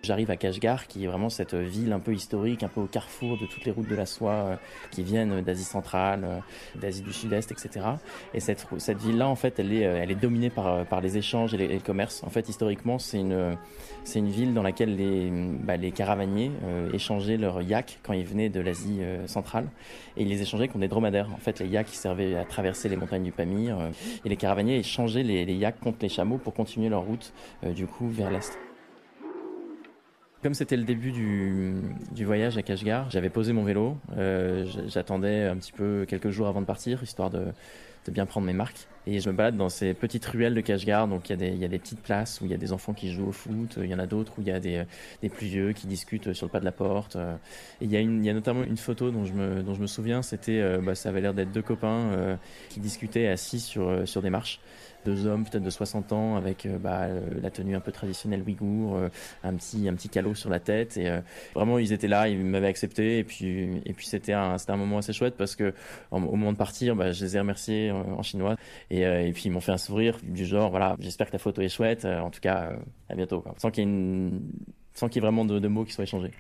J'arrive 0.05 0.33
à 0.33 0.37
Kashgar, 0.37 0.89
qui 0.89 1.05
est 1.05 1.07
vraiment 1.07 1.29
cette 1.29 1.55
ville 1.55 1.93
un 1.93 2.01
peu 2.01 2.13
historique, 2.13 2.65
un 2.65 2.69
peu 2.69 2.81
au 2.81 2.87
carrefour 2.87 3.39
de 3.39 3.47
toutes 3.47 3.65
les 3.65 3.71
routes 3.71 3.87
de 3.87 3.95
la 3.95 4.05
soie 4.05 4.33
euh, 4.33 4.57
qui 4.91 5.05
viennent 5.05 5.43
d'Asie 5.43 5.63
centrale, 5.63 6.25
euh, 6.25 6.39
d'Asie 6.75 7.03
du 7.03 7.13
Sud-Est, 7.13 7.53
etc. 7.53 7.87
Et 8.35 8.41
cette, 8.41 8.67
ville-là, 9.01 9.29
en 9.29 9.37
fait, 9.37 9.61
elle 9.61 9.73
est, 9.73 9.87
euh, 9.87 10.15
dominée 10.21 10.51
par, 10.51 11.01
les 11.01 11.19
échanges 11.19 11.55
et, 11.55 11.57
les, 11.57 11.69
le 11.69 11.79
commerce. 11.79 12.25
En 12.25 12.31
fait, 12.31 12.49
historiquement, 12.49 12.99
c'est 12.99 13.21
une, 13.21 13.57
ville 14.29 14.55
dans 14.55 14.65
laquelle 14.65 14.97
les, 14.97 15.31
bah, 15.31 15.79
caravaniers 15.95 16.51
échangeaient 16.93 17.37
leurs 17.37 17.63
yaks 17.63 18.01
quand 18.03 18.13
ils 18.13 18.27
venaient 18.27 18.49
de 18.49 18.61
l'Asie 18.61 19.01
centrale. 19.27 19.69
Et 20.17 20.23
ils 20.23 20.29
les 20.29 20.43
échangeaient 20.43 20.67
contre 20.67 20.81
des 20.81 20.89
dromadaires. 20.89 21.29
En 21.33 21.39
fait, 21.39 21.61
les 21.61 21.69
yaks 21.69 21.89
servaient 21.91 22.35
à 22.35 22.45
traverser 22.45 22.89
les 22.89 22.97
montagnes 22.97 23.23
du 23.23 23.33
Pamir. 23.33 23.79
et 24.25 24.29
les 24.29 24.37
caravaniers 24.37 24.79
échangeaient 24.79 25.23
les, 25.23 25.45
les 25.45 25.55
yaks 25.55 25.79
contre 25.79 25.99
les 26.03 26.09
chameaux 26.09 26.39
pour 26.39 26.55
continuer 26.55 26.89
leur 26.89 27.03
route, 27.03 27.33
du 27.63 27.87
coup, 27.87 28.09
vers 28.09 28.31
l'Est. 28.31 28.59
Comme 30.43 30.55
c'était 30.55 30.77
le 30.77 30.83
début 30.83 31.13
du, 31.13 31.73
du, 32.11 32.25
voyage 32.25 32.59
à 32.59 32.63
Kashgar, 32.63 33.09
j'avais 33.11 33.31
posé 33.31 33.53
mon 33.53 33.63
vélo. 33.63 33.97
Euh, 34.17 34.67
J'attendais 34.89 35.45
un 35.45 35.57
petit 35.57 35.71
peu 35.71 36.05
quelques 36.09 36.31
jours 36.31 36.49
avant 36.49 36.61
de 36.61 36.67
partir, 36.67 37.01
histoire 37.05 37.31
de, 37.31 37.45
de, 38.07 38.11
bien 38.11 38.27
prendre 38.27 38.49
mes 38.49 38.53
marques. 38.53 38.89
Et 39.07 39.21
je 39.21 39.31
me 39.31 39.37
balade 39.37 39.57
dans 39.57 39.69
ces 39.69 39.95
petites 39.95 40.27
ruelles 40.27 40.57
de 40.57 40.61
Kashgar. 40.61 41.07
Donc 41.07 41.29
il 41.29 41.31
y, 41.31 41.35
a 41.35 41.37
des, 41.37 41.49
il 41.51 41.59
y 41.59 41.65
a 41.65 41.69
des 41.69 41.79
petites 41.79 42.01
places 42.01 42.41
où 42.41 42.47
il 42.47 42.51
y 42.51 42.55
a 42.55 42.57
des 42.57 42.73
enfants 42.73 42.93
qui 42.93 43.13
jouent 43.13 43.29
au 43.29 43.33
foot. 43.33 43.79
Il 43.81 43.87
y 43.87 43.95
en 43.95 44.01
a 44.01 44.07
d'autres 44.07 44.33
où 44.37 44.41
il 44.41 44.49
y 44.49 44.51
a 44.51 44.59
des, 44.59 44.83
des 45.23 45.29
plus 45.29 45.47
vieux 45.47 45.73
qui 45.75 45.87
discutent 45.87 46.33
sur 46.33 46.47
le 46.47 46.51
pas 46.51 46.59
de 46.59 46.65
la 46.65 46.73
porte. 46.73 47.17
Et 47.81 47.85
il 47.85 47.95
y 47.95 48.25
y 48.25 48.31
a 48.31 48.35
notamment 48.35 48.65
une 48.65 48.77
photo 48.77 49.13
dont 49.13 49.25
je 49.25 49.35
me, 49.35 49.63
dont 49.63 49.75
je 49.75 49.81
me 49.81 49.87
souviens. 49.87 50.23
C'était, 50.23 50.61
euh, 50.61 50.81
bah, 50.81 50.97
ça 50.97 51.11
avait 51.11 51.21
l'air 51.21 51.35
d'être 51.35 51.53
deux 51.53 51.63
copains 51.63 52.11
euh, 52.11 52.37
qui 52.69 52.81
discutaient 52.81 53.29
assis 53.29 53.61
sur, 53.61 54.09
sur 54.09 54.23
des 54.23 54.31
marches 54.31 54.59
deux 55.05 55.27
hommes 55.27 55.45
peut-être 55.45 55.63
de 55.63 55.71
60 55.71 56.13
ans 56.13 56.37
avec 56.37 56.67
euh, 56.67 56.79
bah, 56.79 57.03
euh, 57.03 57.21
la 57.41 57.51
tenue 57.51 57.77
un 57.77 57.81
peu 57.81 57.93
traditionnelle 57.93 58.43
ouïghour, 58.43 58.97
euh, 58.97 59.09
un 59.43 59.55
petit 59.55 59.89
un 59.89 59.95
petit 59.95 60.09
calot 60.09 60.35
sur 60.35 60.51
la 60.51 60.61
tête 60.61 60.97
et 60.97 61.11
vraiment 61.55 61.79
ils 61.79 61.93
étaient 61.93 62.09
là, 62.09 62.29
ils 62.29 62.39
m'avaient 62.45 62.67
accepté 62.67 63.19
et 63.19 63.25
puis 63.25 63.81
et 63.85 63.93
puis 63.93 64.07
c'était 64.07 64.33
un 64.33 64.59
c'était 64.59 64.73
un 64.73 64.77
moment 64.77 64.99
assez 64.99 65.13
chouette 65.13 65.37
parce 65.37 65.57
que 65.57 65.75
au 66.11 66.19
moment 66.19 66.53
de 66.53 66.57
partir, 66.57 66.97
bah, 66.97 67.13
je 67.13 67.25
les 67.25 67.37
ai 67.37 67.41
remerciés 67.41 67.91
en, 67.91 68.23
chinois 68.23 68.57
et, 68.91 69.01
et 69.03 69.33
puis 69.33 69.45
ils 69.47 69.51
m'ont 69.51 69.61
fait 69.61 69.73
un 69.73 69.79
sourire 69.79 70.19
du 70.23 70.45
genre 70.47 70.71
voilà 70.71 70.97
j'espère 71.01 71.27
que 71.27 71.33
ta 71.33 71.39
photo 71.39 71.63
est 71.63 71.69
chouette, 71.69 72.05
en 72.05 72.31
tout 72.31 72.41
cas 72.41 72.73
à 73.09 73.15
bientôt 73.15 73.41
quoi. 73.41 73.55
Sans 73.59 73.71
qu'il 73.71 73.85
y 73.85 73.87
ait 73.87 73.91
une 73.91 74.41
sans 74.95 75.09
qu'il 75.09 75.23
y 75.23 75.25
ait 75.25 75.27
vraiment 75.27 75.45
de, 75.45 75.59
de 75.59 75.69
mots 75.69 75.85
qui 75.85 75.93
soient 75.93 76.05
échangés. 76.05 76.33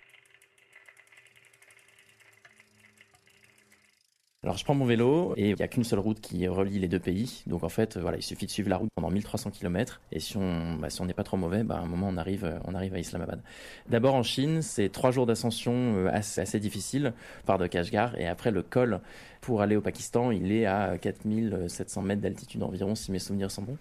Alors 4.44 4.56
je 4.56 4.64
prends 4.64 4.74
mon 4.74 4.86
vélo 4.86 5.34
et 5.36 5.50
il 5.50 5.54
n'y 5.54 5.62
a 5.62 5.68
qu'une 5.68 5.84
seule 5.84 6.00
route 6.00 6.20
qui 6.20 6.48
relie 6.48 6.80
les 6.80 6.88
deux 6.88 6.98
pays. 6.98 7.44
Donc 7.46 7.62
en 7.62 7.68
fait, 7.68 7.96
voilà, 7.96 8.16
il 8.16 8.22
suffit 8.22 8.46
de 8.46 8.50
suivre 8.50 8.68
la 8.68 8.76
route 8.76 8.90
pendant 8.96 9.08
1300 9.08 9.50
km 9.52 10.00
et 10.10 10.18
si 10.18 10.36
on 10.36 10.74
bah, 10.74 10.90
si 10.90 11.00
on 11.00 11.06
n'est 11.06 11.14
pas 11.14 11.22
trop 11.22 11.36
mauvais, 11.36 11.62
bah, 11.62 11.76
à 11.76 11.80
un 11.82 11.86
moment 11.86 12.08
on 12.10 12.16
arrive 12.16 12.60
on 12.64 12.74
arrive 12.74 12.92
à 12.94 12.98
Islamabad. 12.98 13.40
D'abord 13.88 14.16
en 14.16 14.24
Chine, 14.24 14.60
c'est 14.60 14.88
trois 14.88 15.12
jours 15.12 15.26
d'ascension 15.26 15.72
euh, 15.72 16.10
assez, 16.12 16.40
assez 16.40 16.58
difficile 16.58 17.12
par 17.46 17.58
de 17.58 17.68
Kashgar 17.68 18.18
et 18.18 18.26
après 18.26 18.50
le 18.50 18.62
col 18.62 19.00
pour 19.42 19.60
aller 19.60 19.76
au 19.76 19.80
Pakistan, 19.80 20.30
il 20.30 20.52
est 20.52 20.66
à 20.66 20.96
4700 20.98 22.02
mètres 22.02 22.22
d'altitude 22.22 22.62
environ, 22.62 22.94
si 22.94 23.10
mes 23.10 23.18
souvenirs 23.18 23.50
sont 23.50 23.62
bons. 23.62 23.76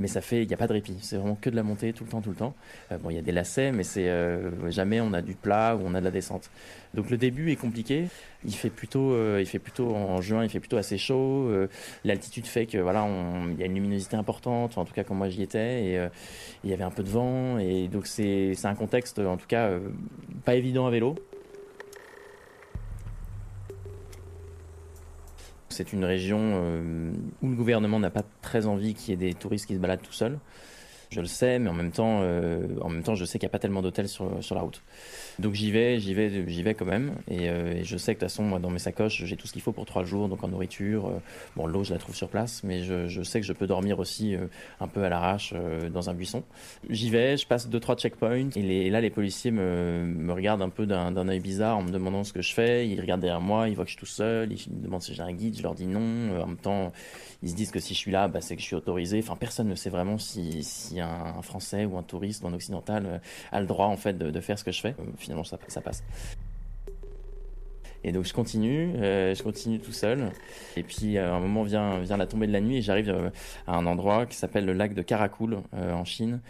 Mais 0.00 0.08
ça 0.08 0.22
fait, 0.22 0.42
il 0.42 0.48
n'y 0.48 0.54
a 0.54 0.56
pas 0.56 0.66
de 0.66 0.72
répit. 0.72 0.96
C'est 1.02 1.16
vraiment 1.16 1.36
que 1.38 1.50
de 1.50 1.54
la 1.56 1.62
montée 1.62 1.92
tout 1.92 2.04
le 2.04 2.10
temps, 2.10 2.22
tout 2.22 2.30
le 2.30 2.36
temps. 2.36 2.54
Euh, 2.90 2.96
bon, 2.96 3.10
il 3.10 3.16
y 3.16 3.18
a 3.18 3.22
des 3.22 3.32
lacets, 3.32 3.70
mais 3.70 3.84
c'est 3.84 4.08
euh, 4.08 4.70
jamais 4.70 4.98
on 5.00 5.12
a 5.12 5.20
du 5.20 5.34
plat 5.34 5.76
ou 5.76 5.82
on 5.84 5.94
a 5.94 6.00
de 6.00 6.04
la 6.06 6.10
descente. 6.10 6.50
Donc 6.94 7.10
le 7.10 7.18
début 7.18 7.52
est 7.52 7.56
compliqué. 7.56 8.06
Il 8.46 8.54
fait 8.54 8.70
plutôt, 8.70 9.12
euh, 9.12 9.38
il 9.40 9.46
fait 9.46 9.58
plutôt 9.58 9.94
en 9.94 10.22
juin, 10.22 10.42
il 10.42 10.48
fait 10.48 10.58
plutôt 10.58 10.78
assez 10.78 10.96
chaud. 10.96 11.50
L'altitude 12.04 12.46
fait 12.46 12.64
que 12.64 12.78
voilà, 12.78 13.06
il 13.50 13.60
y 13.60 13.62
a 13.62 13.66
une 13.66 13.74
luminosité 13.74 14.16
importante. 14.16 14.78
En 14.78 14.86
tout 14.86 14.94
cas, 14.94 15.04
quand 15.04 15.14
moi 15.14 15.28
j'y 15.28 15.42
étais, 15.42 15.84
et 15.84 16.08
il 16.64 16.70
y 16.70 16.72
avait 16.72 16.84
un 16.84 16.90
peu 16.90 17.02
de 17.02 17.10
vent, 17.10 17.58
et 17.58 17.88
donc 17.88 18.06
c'est 18.06 18.56
un 18.64 18.74
contexte, 18.74 19.18
en 19.18 19.36
tout 19.36 19.46
cas, 19.46 19.70
pas 20.46 20.54
évident 20.54 20.86
à 20.86 20.90
vélo. 20.90 21.14
C'est 25.70 25.92
une 25.92 26.04
région 26.04 26.38
euh, 26.40 27.12
où 27.42 27.48
le 27.48 27.54
gouvernement 27.54 28.00
n'a 28.00 28.10
pas 28.10 28.24
très 28.42 28.66
envie 28.66 28.94
qu'il 28.94 29.10
y 29.10 29.12
ait 29.12 29.28
des 29.28 29.34
touristes 29.34 29.66
qui 29.66 29.74
se 29.74 29.78
baladent 29.78 30.02
tout 30.02 30.12
seuls. 30.12 30.38
Je 31.10 31.20
le 31.20 31.26
sais, 31.26 31.58
mais 31.58 31.68
en 31.68 31.74
même 31.74 31.90
temps, 31.90 32.20
euh, 32.22 32.68
en 32.82 32.88
même 32.88 33.02
temps, 33.02 33.16
je 33.16 33.24
sais 33.24 33.40
qu'il 33.40 33.46
n'y 33.46 33.50
a 33.50 33.52
pas 33.52 33.58
tellement 33.58 33.82
d'hôtels 33.82 34.08
sur, 34.08 34.30
sur 34.44 34.54
la 34.54 34.60
route. 34.60 34.80
Donc 35.40 35.54
j'y 35.54 35.72
vais, 35.72 35.98
j'y 35.98 36.14
vais, 36.14 36.46
j'y 36.46 36.62
vais 36.62 36.74
quand 36.74 36.84
même. 36.84 37.14
Et, 37.28 37.48
euh, 37.48 37.82
je 37.82 37.96
sais 37.96 38.14
que 38.14 38.20
de 38.20 38.26
toute 38.26 38.30
façon, 38.30 38.44
moi, 38.44 38.60
dans 38.60 38.70
mes 38.70 38.78
sacoches, 38.78 39.24
j'ai 39.24 39.36
tout 39.36 39.48
ce 39.48 39.52
qu'il 39.52 39.60
faut 39.62 39.72
pour 39.72 39.86
trois 39.86 40.04
jours, 40.04 40.28
donc 40.28 40.44
en 40.44 40.48
nourriture. 40.48 41.08
Euh, 41.08 41.18
bon, 41.56 41.66
l'eau, 41.66 41.82
je 41.82 41.92
la 41.92 41.98
trouve 41.98 42.14
sur 42.14 42.28
place, 42.28 42.62
mais 42.62 42.84
je, 42.84 43.08
je, 43.08 43.22
sais 43.22 43.40
que 43.40 43.46
je 43.46 43.52
peux 43.52 43.66
dormir 43.66 43.98
aussi 43.98 44.36
un 44.78 44.86
peu 44.86 45.02
à 45.02 45.08
l'arrache 45.08 45.52
dans 45.92 46.10
un 46.10 46.14
buisson. 46.14 46.44
J'y 46.88 47.10
vais, 47.10 47.36
je 47.36 47.46
passe 47.46 47.68
deux 47.68 47.80
trois 47.80 47.96
checkpoints, 47.96 48.50
et, 48.54 48.86
et 48.86 48.90
là, 48.90 49.00
les 49.00 49.10
policiers 49.10 49.50
me, 49.50 50.04
me 50.04 50.32
regardent 50.32 50.62
un 50.62 50.68
peu 50.68 50.86
d'un 50.86 51.28
œil 51.28 51.40
bizarre 51.40 51.76
en 51.76 51.82
me 51.82 51.90
demandant 51.90 52.22
ce 52.22 52.32
que 52.32 52.42
je 52.42 52.54
fais. 52.54 52.88
Ils 52.88 53.00
regardent 53.00 53.22
derrière 53.22 53.40
moi, 53.40 53.68
ils 53.68 53.74
voient 53.74 53.84
que 53.84 53.90
je 53.90 53.96
suis 53.96 54.00
tout 54.00 54.06
seul, 54.06 54.52
ils 54.52 54.72
me 54.72 54.84
demandent 54.84 55.02
si 55.02 55.14
j'ai 55.14 55.22
un 55.22 55.32
guide, 55.32 55.56
je 55.56 55.62
leur 55.62 55.74
dis 55.74 55.86
non. 55.86 56.40
En 56.40 56.46
même 56.46 56.56
temps, 56.56 56.92
ils 57.42 57.50
se 57.50 57.56
disent 57.56 57.72
que 57.72 57.80
si 57.80 57.94
je 57.94 57.98
suis 57.98 58.12
là, 58.12 58.28
bah, 58.28 58.40
c'est 58.40 58.54
que 58.54 58.62
je 58.62 58.66
suis 58.66 58.76
autorisé. 58.76 59.18
Enfin, 59.18 59.34
personne 59.34 59.68
ne 59.68 59.74
sait 59.74 59.90
vraiment 59.90 60.18
si, 60.18 60.62
si 60.62 60.99
un, 61.00 61.42
Français 61.42 61.84
ou 61.84 61.96
un 61.96 62.02
touriste 62.02 62.42
ou 62.42 62.48
un 62.48 62.52
occidental 62.52 63.06
euh, 63.06 63.18
a 63.52 63.60
le 63.60 63.66
droit 63.66 63.86
en 63.86 63.96
fait 63.96 64.16
de, 64.16 64.40
faire 64.40 64.58
ce 64.58 64.64
que 64.64 64.72
je 64.72 64.80
fais. 64.80 64.94
Euh, 64.98 65.04
finalement, 65.16 65.44
ça, 65.44 65.58
ça 65.68 65.80
passe. 65.80 66.02
Et 68.02 68.12
donc 68.12 68.24
je 68.24 68.32
continue, 68.32 68.94
euh, 68.96 69.34
je 69.34 69.42
continue 69.42 69.78
tout 69.78 69.92
seul. 69.92 70.30
Et 70.76 70.82
puis 70.82 71.18
à 71.18 71.34
un 71.34 71.40
moment 71.40 71.62
vient, 71.62 71.98
vient 72.00 72.16
la 72.16 72.26
tombée 72.26 72.46
de 72.46 72.52
la 72.52 72.60
nuit 72.60 72.78
et 72.78 72.82
j'arrive 72.82 73.30
à 73.66 73.76
un 73.76 73.86
endroit 73.86 74.26
qui 74.26 74.36
s'appelle 74.36 74.64
le 74.64 74.72
lac 74.72 74.94
de 74.94 75.02
Karakoul 75.02 75.58
en 75.72 76.04
Chine 76.04 76.40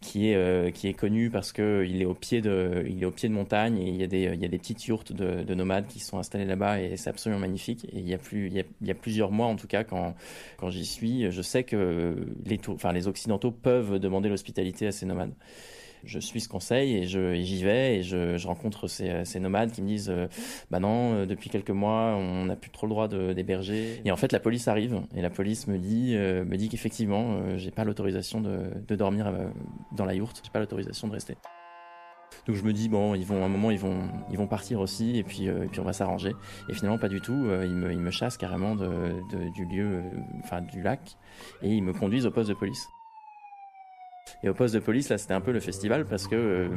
qui 0.00 0.30
est 0.30 0.34
euh, 0.34 0.70
qui 0.70 0.88
est 0.88 0.94
connu 0.94 1.30
parce 1.30 1.52
que 1.52 1.84
il 1.86 2.00
est 2.00 2.06
au 2.06 2.14
pied 2.14 2.40
de 2.40 2.86
il 2.88 3.02
est 3.02 3.06
au 3.06 3.10
pied 3.10 3.28
de 3.28 3.34
montagne 3.34 3.78
et 3.78 3.88
il 3.88 3.96
y 3.96 4.02
a 4.02 4.06
des 4.06 4.30
il 4.32 4.40
y 4.40 4.44
a 4.46 4.48
des 4.48 4.58
petites 4.58 4.86
yourtes 4.86 5.12
de, 5.12 5.42
de 5.42 5.54
nomades 5.54 5.86
qui 5.88 6.00
sont 6.00 6.18
installées 6.18 6.46
là-bas 6.46 6.80
et 6.80 6.96
c'est 6.96 7.10
absolument 7.10 7.40
magnifique 7.40 7.84
et 7.84 7.98
il 7.98 8.08
y 8.08 8.14
a 8.14 8.18
plus 8.18 8.46
il 8.46 8.54
y 8.54 8.60
a, 8.60 8.64
il 8.80 8.88
y 8.88 8.90
a 8.90 8.94
plusieurs 8.94 9.30
mois 9.30 9.46
en 9.46 9.56
tout 9.56 9.66
cas 9.66 9.84
quand 9.84 10.14
quand 10.56 10.70
j'y 10.70 10.86
suis 10.86 11.30
je 11.30 11.42
sais 11.42 11.64
que 11.64 12.16
les 12.46 12.58
enfin 12.68 12.92
les 12.92 13.08
occidentaux 13.08 13.50
peuvent 13.50 13.98
demander 13.98 14.30
l'hospitalité 14.30 14.86
à 14.86 14.92
ces 14.92 15.04
nomades 15.04 15.34
je 16.04 16.18
suis 16.18 16.40
ce 16.40 16.48
conseil 16.48 16.96
et 16.96 17.06
j'y 17.06 17.64
vais 17.64 17.96
et 17.96 18.02
je, 18.02 18.36
je 18.36 18.46
rencontre 18.46 18.88
ces, 18.88 19.24
ces, 19.24 19.40
nomades 19.40 19.72
qui 19.72 19.82
me 19.82 19.86
disent 19.86 20.10
euh, 20.10 20.26
bah 20.70 20.80
non 20.80 21.14
euh, 21.14 21.26
depuis 21.26 21.50
quelques 21.50 21.70
mois 21.70 22.14
on 22.16 22.46
n'a 22.46 22.56
plus 22.56 22.70
trop 22.70 22.86
le 22.86 22.90
droit 22.90 23.08
d'héberger 23.08 24.00
et 24.04 24.10
en 24.10 24.16
fait 24.16 24.32
la 24.32 24.40
police 24.40 24.68
arrive 24.68 25.00
et 25.14 25.22
la 25.22 25.30
police 25.30 25.66
me 25.66 25.78
dit 25.78 26.14
euh, 26.14 26.44
me 26.44 26.56
dit 26.56 26.68
qu'effectivement 26.68 27.56
j'ai 27.56 27.70
pas 27.70 27.84
l'autorisation 27.84 28.40
de, 28.40 28.70
de, 28.86 28.96
dormir 28.96 29.32
dans 29.92 30.04
la 30.04 30.14
yourte 30.14 30.40
j'ai 30.44 30.50
pas 30.50 30.60
l'autorisation 30.60 31.08
de 31.08 31.12
rester 31.12 31.36
donc 32.46 32.56
je 32.56 32.62
me 32.62 32.72
dis 32.72 32.88
bon, 32.88 33.14
ils 33.14 33.26
vont 33.26 33.42
à 33.42 33.46
un 33.46 33.48
moment 33.48 33.70
ils 33.70 33.78
vont 33.78 34.08
ils 34.30 34.38
vont 34.38 34.46
partir 34.46 34.80
aussi 34.80 35.18
et 35.18 35.22
puis 35.22 35.44
et 35.44 35.68
puis 35.70 35.80
on 35.80 35.84
va 35.84 35.92
s'arranger. 35.92 36.32
Et 36.68 36.74
finalement 36.74 36.98
pas 36.98 37.08
du 37.08 37.20
tout. 37.20 37.48
ils 37.62 37.74
me 37.74 37.92
ils 37.92 37.98
me 37.98 38.10
chassent 38.10 38.38
carrément 38.38 38.76
de, 38.76 38.88
de 39.30 39.52
du 39.52 39.66
lieu, 39.66 40.02
enfin 40.42 40.62
du 40.62 40.80
lac 40.80 41.16
et 41.62 41.68
ils 41.68 41.82
me 41.82 41.92
conduisent 41.92 42.26
au 42.26 42.30
poste 42.30 42.48
de 42.48 42.54
police. 42.54 42.88
Et 44.42 44.48
au 44.48 44.54
poste 44.54 44.74
de 44.74 44.80
police, 44.80 45.08
là, 45.08 45.18
c'était 45.18 45.34
un 45.34 45.40
peu 45.40 45.52
le 45.52 45.60
festival 45.60 46.04
parce 46.04 46.26
que 46.26 46.34
euh, 46.34 46.68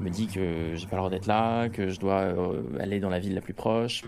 me 0.00 0.10
dit 0.10 0.26
que 0.26 0.74
j'ai 0.74 0.86
pas 0.86 0.96
le 0.96 1.00
droit 1.00 1.10
d'être 1.10 1.26
là, 1.26 1.68
que 1.68 1.88
je 1.88 1.98
dois 1.98 2.20
euh, 2.20 2.62
aller 2.80 3.00
dans 3.00 3.10
la 3.10 3.18
ville 3.18 3.34
la 3.34 3.40
plus 3.40 3.54
proche. 3.54 4.04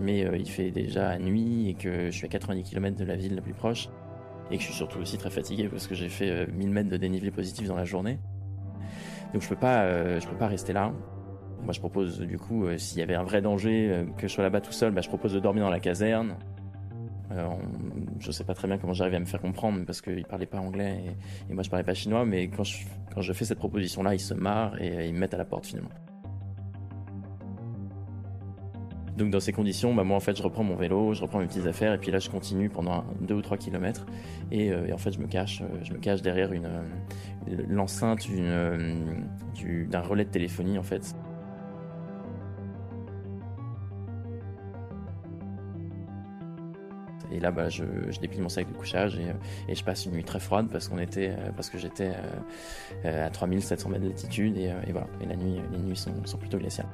Mais 0.00 0.24
euh, 0.24 0.36
il 0.36 0.48
fait 0.48 0.70
déjà 0.70 1.18
nuit 1.18 1.70
et 1.70 1.74
que 1.74 2.06
je 2.06 2.10
suis 2.10 2.26
à 2.26 2.28
90 2.28 2.62
km 2.64 2.96
de 2.96 3.04
la 3.04 3.16
ville 3.16 3.34
la 3.34 3.42
plus 3.42 3.54
proche. 3.54 3.88
Et 4.50 4.56
que 4.56 4.62
je 4.62 4.68
suis 4.68 4.76
surtout 4.76 4.98
aussi 5.00 5.18
très 5.18 5.30
fatigué 5.30 5.68
parce 5.68 5.86
que 5.86 5.94
j'ai 5.94 6.08
fait 6.08 6.46
1000 6.46 6.70
mètres 6.70 6.88
de 6.88 6.96
dénivelé 6.96 7.30
positif 7.30 7.68
dans 7.68 7.76
la 7.76 7.84
journée. 7.84 8.18
Donc 9.34 9.42
je 9.42 9.48
peux 9.48 9.56
pas, 9.56 10.18
je 10.18 10.26
peux 10.26 10.36
pas 10.36 10.46
rester 10.46 10.72
là. 10.72 10.90
Moi, 11.62 11.72
je 11.74 11.80
propose 11.80 12.20
du 12.20 12.38
coup, 12.38 12.64
s'il 12.78 12.98
y 12.98 13.02
avait 13.02 13.16
un 13.16 13.24
vrai 13.24 13.42
danger, 13.42 14.06
que 14.16 14.26
je 14.26 14.32
sois 14.32 14.44
là-bas 14.44 14.62
tout 14.62 14.72
seul, 14.72 14.92
bah, 14.92 15.02
je 15.02 15.08
propose 15.08 15.34
de 15.34 15.40
dormir 15.40 15.64
dans 15.64 15.70
la 15.70 15.80
caserne. 15.80 16.36
Euh, 17.30 17.46
je 18.20 18.30
sais 18.30 18.44
pas 18.44 18.54
très 18.54 18.68
bien 18.68 18.78
comment 18.78 18.92
j'arrive 18.92 19.14
à 19.14 19.20
me 19.20 19.24
faire 19.24 19.40
comprendre 19.40 19.84
parce 19.84 20.00
qu'il 20.00 20.24
parlait 20.24 20.46
pas 20.46 20.58
anglais 20.58 21.16
et, 21.48 21.54
moi 21.54 21.62
je 21.62 21.70
parlais 21.70 21.84
pas 21.84 21.94
chinois, 21.94 22.24
mais 22.24 22.48
quand 22.48 22.64
je, 22.64 23.32
fais 23.32 23.44
cette 23.44 23.58
proposition-là, 23.58 24.14
ils 24.14 24.20
se 24.20 24.34
marrent 24.34 24.80
et, 24.80 25.08
ils 25.08 25.14
me 25.14 25.20
mettent 25.20 25.34
à 25.34 25.38
la 25.38 25.44
porte 25.44 25.66
finalement. 25.66 25.90
Donc 29.16 29.30
dans 29.30 29.40
ces 29.40 29.52
conditions, 29.52 29.94
bah 29.94 30.04
moi 30.04 30.16
en 30.16 30.20
fait 30.20 30.36
je 30.36 30.42
reprends 30.44 30.62
mon 30.62 30.76
vélo, 30.76 31.12
je 31.12 31.22
reprends 31.22 31.40
mes 31.40 31.46
petites 31.46 31.66
affaires 31.66 31.92
et 31.92 31.98
puis 31.98 32.12
là 32.12 32.20
je 32.20 32.30
continue 32.30 32.68
pendant 32.68 33.04
deux 33.20 33.34
ou 33.34 33.42
trois 33.42 33.56
kilomètres 33.56 34.06
et, 34.52 34.70
euh, 34.70 34.94
en 34.94 34.98
fait 34.98 35.10
je 35.10 35.18
me 35.18 35.26
cache, 35.26 35.60
euh, 35.60 35.66
je 35.82 35.92
me 35.92 35.98
cache 35.98 36.22
derrière 36.22 36.52
une 36.52 36.68
l'enceinte 37.68 38.28
d'un 39.90 40.00
relais 40.00 40.24
de 40.24 40.30
téléphonie 40.30 40.78
en 40.78 40.84
fait. 40.84 41.16
Et 47.30 47.40
là, 47.40 47.50
bah, 47.50 47.68
je, 47.68 47.84
je, 48.10 48.20
déplie 48.20 48.40
mon 48.40 48.48
sac 48.48 48.68
de 48.68 48.76
couchage 48.76 49.18
et, 49.18 49.32
et, 49.70 49.74
je 49.74 49.84
passe 49.84 50.06
une 50.06 50.12
nuit 50.12 50.24
très 50.24 50.40
froide 50.40 50.68
parce 50.70 50.88
était, 50.98 51.30
euh, 51.30 51.50
parce 51.54 51.68
que 51.70 51.78
j'étais 51.78 52.12
euh, 53.04 53.26
à 53.26 53.30
3700 53.30 53.88
mètres 53.90 54.04
d'altitude 54.04 54.56
et, 54.56 54.70
euh, 54.70 54.80
et, 54.86 54.92
voilà. 54.92 55.06
Et 55.20 55.26
la 55.26 55.36
nuit, 55.36 55.60
les 55.72 55.78
nuits 55.78 55.96
sont, 55.96 56.12
plutôt 56.38 56.58
glaciales. 56.58 56.88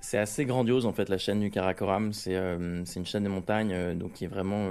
C'est 0.00 0.18
assez 0.18 0.44
grandiose 0.44 0.86
en 0.86 0.92
fait 0.92 1.08
la 1.08 1.18
chaîne 1.18 1.40
du 1.40 1.50
Karakoram. 1.50 2.12
C'est 2.12 2.36
euh, 2.36 2.84
une 2.84 3.06
chaîne 3.06 3.24
de 3.24 3.28
montagnes 3.28 3.98
donc 3.98 4.12
qui 4.12 4.24
est 4.24 4.28
vraiment 4.28 4.68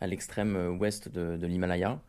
à 0.00 0.06
l'extrême 0.06 0.78
ouest 0.80 1.08
de 1.10 1.46
l'Himalaya. 1.46 2.00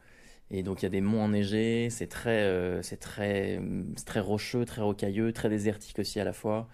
Et 0.51 0.63
donc 0.63 0.81
il 0.81 0.85
y 0.85 0.87
a 0.87 0.89
des 0.89 1.01
monts 1.01 1.23
enneigés, 1.23 1.89
c'est 1.89 2.07
très, 2.07 2.43
euh, 2.43 2.81
c'est 2.81 2.97
très, 2.97 3.59
très 4.05 4.19
rocheux, 4.21 4.65
très 4.65 4.81
rocailleux, 4.81 5.33
très 5.33 5.49
désertique 5.49 5.99
aussi 5.99 6.19
à 6.19 6.23
la 6.23 6.33
fois. 6.33 6.69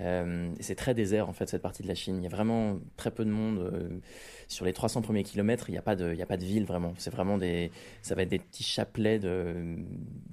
Euh, 0.00 0.50
c'est 0.60 0.74
très 0.74 0.92
désert 0.92 1.26
en 1.28 1.32
fait 1.32 1.48
cette 1.48 1.62
partie 1.62 1.82
de 1.82 1.88
la 1.88 1.94
Chine. 1.94 2.18
Il 2.18 2.22
y 2.22 2.26
a 2.26 2.30
vraiment 2.30 2.78
très 2.96 3.10
peu 3.10 3.24
de 3.24 3.30
monde. 3.30 3.58
Euh, 3.58 3.88
sur 4.48 4.64
les 4.64 4.72
300 4.72 5.02
premiers 5.02 5.24
kilomètres, 5.24 5.68
il 5.68 5.72
n'y 5.72 5.78
a 5.78 5.82
pas 5.82 5.96
de, 5.96 6.12
il 6.12 6.18
y 6.18 6.22
a 6.22 6.26
pas 6.26 6.36
de 6.36 6.44
ville 6.44 6.66
vraiment. 6.66 6.94
C'est 6.98 7.10
vraiment 7.10 7.38
des, 7.38 7.72
ça 8.02 8.14
va 8.14 8.22
être 8.22 8.28
des 8.28 8.38
petits 8.38 8.62
chapelets 8.62 9.18
de, 9.18 9.76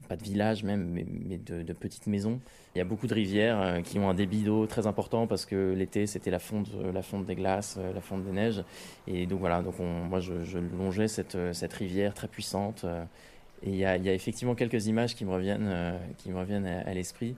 pas 0.08 0.16
de 0.16 0.24
villages 0.24 0.64
même, 0.64 0.88
mais, 0.92 1.38
de, 1.38 1.74
petites 1.74 2.08
maisons. 2.08 2.40
Il 2.76 2.78
y 2.78 2.82
a 2.82 2.86
beaucoup 2.86 3.08
de 3.08 3.14
rivières 3.14 3.60
euh, 3.60 3.82
qui 3.82 3.98
ont 4.00 4.10
un 4.10 4.14
débit 4.14 4.44
d'eau 4.44 4.68
très 4.68 4.86
important 4.86 5.26
parce 5.26 5.46
que 5.46 5.74
l'été 5.74 6.06
c'était 6.06 6.30
la 6.30 6.40
fonte, 6.40 6.70
la 6.94 7.02
fonte 7.02 7.26
des 7.26 7.36
glaces, 7.36 7.80
la 7.94 8.02
fonte 8.02 8.24
des 8.24 8.32
neiges. 8.32 8.64
Et 9.08 9.26
donc 9.26 9.40
voilà, 9.40 9.62
donc 9.62 9.80
on, 9.80 10.04
moi 10.04 10.20
je, 10.20 10.34
longeais 10.60 11.08
cette, 11.08 11.38
cette 11.54 11.74
rivière 11.74 12.14
très 12.14 12.28
puissante. 12.28 12.86
et 13.64 13.70
il 13.70 13.76
y 13.76 13.86
a, 13.86 13.98
il 13.98 14.04
y 14.04 14.10
a 14.10 14.14
effectivement 14.14 14.54
quelques 14.54 14.86
images 14.88 15.16
qui 15.16 15.26
me 15.26 15.32
reviennent, 15.32 15.98
qui 16.20 16.30
me 16.30 16.38
reviennent 16.38 16.68
à 16.68 16.94
l'esprit. 16.94 17.36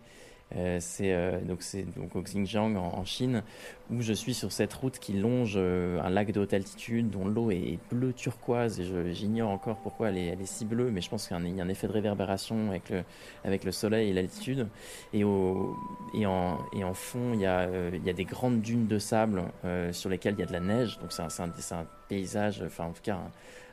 Euh, 0.55 0.77
c'est 0.79 1.11
euh, 1.11 1.41
donc 1.41 1.63
c'est 1.63 1.81
donc 1.97 2.15
au 2.15 2.21
Xinjiang 2.21 2.75
en, 2.75 3.03
Chine 3.03 3.41
où 3.89 4.01
je 4.01 4.13
suis 4.13 4.35
sur 4.35 4.51
cette 4.51 4.71
route 4.75 4.99
qui 4.99 5.13
longe 5.13 5.55
euh, 5.57 5.99
un 6.03 6.11
lac 6.11 6.31
de 6.31 6.39
haute 6.39 6.53
altitude 6.53 7.09
dont 7.09 7.25
l'eau 7.25 7.49
est 7.49 7.79
bleue 7.91 8.13
turquoise 8.13 8.79
et 8.79 9.13
j'ignore 9.13 9.49
encore 9.49 9.77
pourquoi 9.77 10.09
elle 10.09 10.19
est, 10.19 10.27
elle 10.27 10.41
est, 10.41 10.45
si 10.45 10.63
bleue 10.63 10.91
mais 10.91 11.01
je 11.01 11.09
pense 11.09 11.27
qu'il 11.27 11.35
y, 11.35 11.59
a 11.59 11.63
un 11.63 11.67
effet 11.67 11.87
de 11.87 11.91
réverbération 11.91 12.69
avec 12.69 12.91
le 12.91 13.03
avec 13.43 13.63
le 13.63 13.71
soleil 13.71 14.11
et 14.11 14.13
l'altitude. 14.13 14.67
Et 15.13 15.23
au 15.23 15.75
et 16.13 16.27
en 16.27 16.59
et 16.73 16.83
en 16.83 16.93
fond 16.93 17.33
il 17.33 17.41
y 17.41 17.47
a 17.47 17.67
il 17.91 18.05
y 18.05 18.09
a 18.11 18.13
des 18.13 18.25
grandes 18.25 18.61
dunes 18.61 18.85
de 18.85 18.99
sable 18.99 19.45
sur 19.91 20.11
lesquelles 20.11 20.35
il 20.37 20.41
y 20.41 20.43
a 20.43 20.47
de 20.47 20.53
la 20.53 20.59
neige. 20.59 20.99
Donc 20.99 21.11
c'est 21.11 21.23
un, 21.23 21.45
un, 21.45 21.77
un, 21.79 21.85
paysage 22.07 22.61
enfin 22.63 22.85
en 22.85 22.91
tout 22.91 23.01
cas 23.01 23.17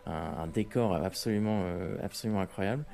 un 0.07 0.47
décor 0.47 0.95
absolument 0.95 1.63
absolument 2.03 2.41
incroyable. 2.41 2.85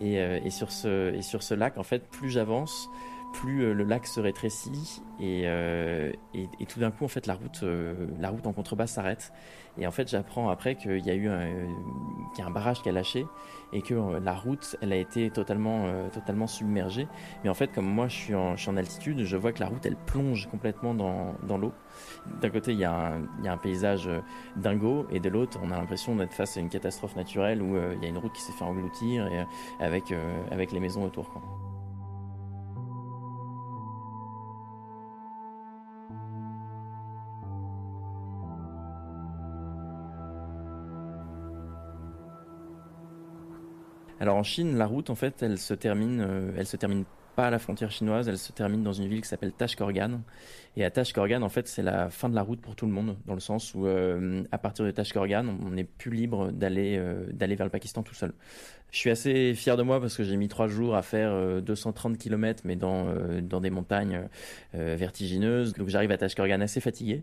Et, 0.00 0.14
et 0.16 0.50
sur 0.50 0.70
ce 0.70 1.12
et 1.14 1.22
sur 1.22 1.42
ce 1.42 1.54
lac 1.54 1.76
en 1.76 1.82
fait 1.82 2.06
plus 2.08 2.30
j'avance 2.30 2.88
plus 3.32 3.62
euh, 3.62 3.72
le 3.72 3.84
lac 3.84 4.06
se 4.06 4.20
rétrécit 4.20 5.02
euh, 5.20 6.12
et, 6.34 6.66
tout 6.66 6.80
d'un 6.80 6.90
coup 6.90 7.04
en 7.04 7.08
fait 7.08 7.26
la 7.26 7.34
route 7.34 7.60
euh, 7.62 8.08
la 8.18 8.30
route 8.30 8.46
en 8.46 8.52
contrebas 8.52 8.86
s'arrête. 8.86 9.32
Et 9.78 9.86
en 9.86 9.90
fait 9.90 10.08
j'apprends 10.08 10.48
après 10.48 10.74
qu'il 10.74 11.04
y 11.06 11.10
a 11.10 11.14
eu 11.14 11.28
un, 11.28 11.46
y 12.36 12.42
a 12.42 12.46
un 12.46 12.50
barrage 12.50 12.82
qui 12.82 12.88
a 12.88 12.92
lâché 12.92 13.26
et 13.72 13.80
que 13.80 13.94
la 13.94 14.34
route 14.34 14.76
elle 14.82 14.92
a 14.92 14.96
été 14.96 15.30
totalement 15.30 15.86
totalement 16.10 16.48
submergée. 16.48 17.06
Mais 17.44 17.50
en 17.50 17.54
fait 17.54 17.70
comme 17.72 17.86
moi 17.86 18.08
je 18.08 18.16
suis 18.16 18.34
en, 18.34 18.76
altitude 18.76 19.24
je 19.24 19.36
vois 19.36 19.52
que 19.52 19.60
la 19.60 19.66
route 19.66 19.86
elle 19.86 19.96
plonge 19.96 20.48
complètement 20.50 20.94
dans, 20.94 21.34
dans 21.44 21.58
l'eau. 21.58 21.72
D'un 22.40 22.50
côté 22.50 22.72
il 22.72 22.78
y, 22.78 22.84
a 22.84 23.14
un, 23.44 23.56
paysage 23.56 24.10
dingo 24.56 25.06
et 25.10 25.20
de 25.20 25.28
l'autre 25.28 25.60
on 25.62 25.70
a 25.70 25.76
l'impression 25.76 26.16
d'être 26.16 26.34
face 26.34 26.56
à 26.56 26.60
une 26.60 26.70
catastrophe 26.70 27.14
naturelle 27.14 27.62
où 27.62 27.76
il 27.76 28.02
y 28.02 28.06
a 28.06 28.08
une 28.08 28.18
route 28.18 28.32
qui 28.32 28.42
s'est 28.42 28.52
fait 28.52 28.64
engloutir 28.64 29.28
et, 29.28 29.44
avec 29.78 30.12
avec 30.50 30.72
les 30.72 30.80
maisons 30.80 31.04
autour. 31.04 31.30
Alors 44.20 44.36
en 44.36 44.42
Chine, 44.42 44.76
la 44.76 44.86
route 44.86 45.10
en 45.10 45.14
fait, 45.14 45.42
elle 45.42 45.58
se 45.58 45.74
termine, 45.74 46.20
euh, 46.20 46.52
elle 46.56 46.66
se 46.66 46.76
termine 46.76 47.04
pas 47.36 47.46
à 47.46 47.50
la 47.50 47.60
frontière 47.60 47.92
chinoise, 47.92 48.28
elle 48.28 48.38
se 48.38 48.50
termine 48.50 48.82
dans 48.82 48.92
une 48.92 49.06
ville 49.06 49.20
qui 49.20 49.28
s'appelle 49.28 49.52
Tashkorgan. 49.52 50.22
Et 50.76 50.84
à 50.84 50.90
Tashkorgan, 50.90 51.42
en 51.42 51.48
fait, 51.48 51.68
c'est 51.68 51.84
la 51.84 52.10
fin 52.10 52.28
de 52.28 52.34
la 52.34 52.42
route 52.42 52.60
pour 52.60 52.74
tout 52.74 52.86
le 52.86 52.92
monde, 52.92 53.16
dans 53.26 53.34
le 53.34 53.40
sens 53.40 53.74
où, 53.74 53.86
euh, 53.86 54.42
à 54.50 54.58
partir 54.58 54.84
de 54.84 54.90
Tashkorgan, 54.90 55.46
on 55.64 55.70
n'est 55.70 55.84
plus 55.84 56.10
libre 56.10 56.50
d'aller 56.50 56.96
euh, 56.98 57.26
d'aller 57.32 57.54
vers 57.54 57.66
le 57.66 57.70
Pakistan 57.70 58.02
tout 58.02 58.14
seul. 58.14 58.32
Je 58.90 58.98
suis 58.98 59.10
assez 59.10 59.54
fier 59.54 59.76
de 59.76 59.82
moi 59.84 60.00
parce 60.00 60.16
que 60.16 60.24
j'ai 60.24 60.36
mis 60.36 60.48
trois 60.48 60.66
jours 60.66 60.96
à 60.96 61.02
faire 61.02 61.60
230 61.60 62.16
km, 62.16 62.62
mais 62.64 62.74
dans 62.74 63.06
dans 63.42 63.60
des 63.60 63.68
montagnes 63.68 64.22
vertigineuses. 64.72 65.74
Donc 65.74 65.88
j'arrive 65.88 66.10
à 66.10 66.16
Tashkorgan 66.16 66.62
assez 66.62 66.80
fatigué. 66.80 67.22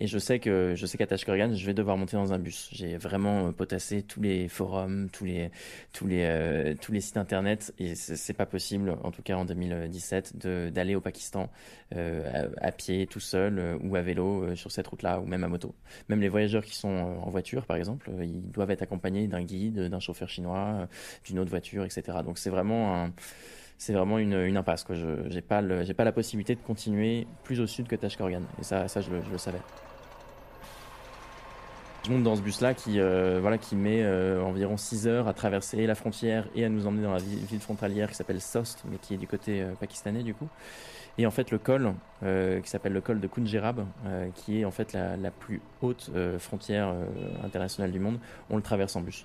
Et 0.00 0.06
je 0.06 0.18
sais 0.18 0.38
que 0.38 0.74
je 0.76 0.86
sais 0.86 0.98
qu'à 0.98 1.06
Tashkorgan, 1.06 1.54
je 1.54 1.66
vais 1.66 1.74
devoir 1.74 1.96
monter 1.96 2.16
dans 2.16 2.32
un 2.32 2.38
bus. 2.38 2.68
J'ai 2.72 2.96
vraiment 2.96 3.52
potassé 3.52 4.02
tous 4.02 4.20
les 4.20 4.48
forums, 4.48 5.08
tous 5.10 5.24
les 5.24 5.50
tous 5.92 6.06
les 6.06 6.74
tous 6.80 6.92
les 6.92 7.00
sites 7.00 7.16
internet 7.16 7.72
et 7.78 7.94
c'est 7.94 8.34
pas 8.34 8.46
possible, 8.46 8.96
en 9.02 9.10
tout 9.10 9.22
cas 9.22 9.36
en 9.36 9.44
2017, 9.44 10.36
d'aller 10.72 10.94
au 10.94 11.00
Pakistan 11.00 11.50
euh, 11.94 12.48
à, 12.60 12.72
pied, 12.72 13.06
tout 13.06 13.20
seul 13.20 13.58
euh, 13.58 13.78
ou 13.82 13.96
à 13.96 14.02
vélo 14.02 14.42
euh, 14.42 14.54
sur 14.56 14.72
cette 14.72 14.86
route-là, 14.86 15.20
ou 15.20 15.26
même 15.26 15.44
à 15.44 15.48
moto. 15.48 15.74
Même 16.08 16.20
les 16.20 16.28
voyageurs 16.28 16.64
qui 16.64 16.76
sont 16.76 16.88
en 16.88 17.30
voiture, 17.30 17.64
par 17.66 17.76
exemple, 17.76 18.10
ils 18.22 18.50
doivent 18.50 18.70
être 18.70 18.82
accompagnés 18.82 19.28
d'un 19.28 19.42
guide, 19.42 19.88
d'un 19.88 20.00
chauffeur 20.00 20.28
chinois, 20.28 20.88
d'une 21.24 21.38
autre 21.38 21.50
voiture, 21.50 21.84
etc. 21.84 22.18
Donc 22.24 22.38
c'est 22.38 22.50
vraiment 22.50 22.96
un 22.96 23.12
c'est 23.78 23.92
vraiment 23.92 24.18
une, 24.18 24.56
impasse. 24.56 24.86
Je 24.90 25.28
n'ai 25.34 25.42
pas, 25.42 25.62
pas, 25.62 26.04
la 26.04 26.12
possibilité 26.12 26.54
de 26.54 26.60
continuer 26.60 27.26
plus 27.44 27.60
au 27.60 27.66
sud 27.66 27.86
que 27.86 27.96
Tashkorgan. 27.96 28.42
Et 28.58 28.64
ça, 28.64 28.88
ça 28.88 29.02
je 29.02 29.10
le 29.10 29.38
savais. 29.38 29.60
Je 32.06 32.12
monte 32.12 32.22
dans 32.22 32.36
ce 32.36 32.40
bus-là 32.40 32.72
qui, 32.72 33.00
euh, 33.00 33.38
voilà, 33.40 33.58
qui 33.58 33.74
met 33.74 34.00
euh, 34.04 34.40
environ 34.40 34.76
6 34.76 35.08
heures 35.08 35.26
à 35.26 35.34
traverser 35.34 35.88
la 35.88 35.96
frontière 35.96 36.46
et 36.54 36.64
à 36.64 36.68
nous 36.68 36.86
emmener 36.86 37.02
dans 37.02 37.12
la 37.12 37.18
ville, 37.18 37.58
frontalière 37.58 38.08
qui 38.10 38.14
s'appelle 38.14 38.40
Sost, 38.40 38.84
mais 38.88 38.98
qui 38.98 39.14
est 39.14 39.16
du 39.16 39.26
côté 39.26 39.60
euh, 39.60 39.72
pakistanais 39.72 40.22
du 40.22 40.32
coup. 40.32 40.46
Et 41.18 41.26
en 41.26 41.32
fait, 41.32 41.50
le 41.50 41.58
col, 41.58 41.94
qui 42.20 42.70
s'appelle 42.70 42.92
le 42.92 43.00
col 43.00 43.20
de 43.20 43.26
Kunjerab, 43.26 43.86
qui 44.34 44.60
est 44.60 44.64
en 44.66 44.70
fait 44.70 44.92
la, 44.92 45.16
la 45.16 45.30
plus 45.30 45.62
haute 45.80 46.10
frontière 46.38 46.94
internationale 47.42 47.90
du 47.90 47.98
monde, 47.98 48.18
on 48.50 48.56
le 48.56 48.62
traverse 48.62 48.96
en 48.96 49.00
bus 49.00 49.24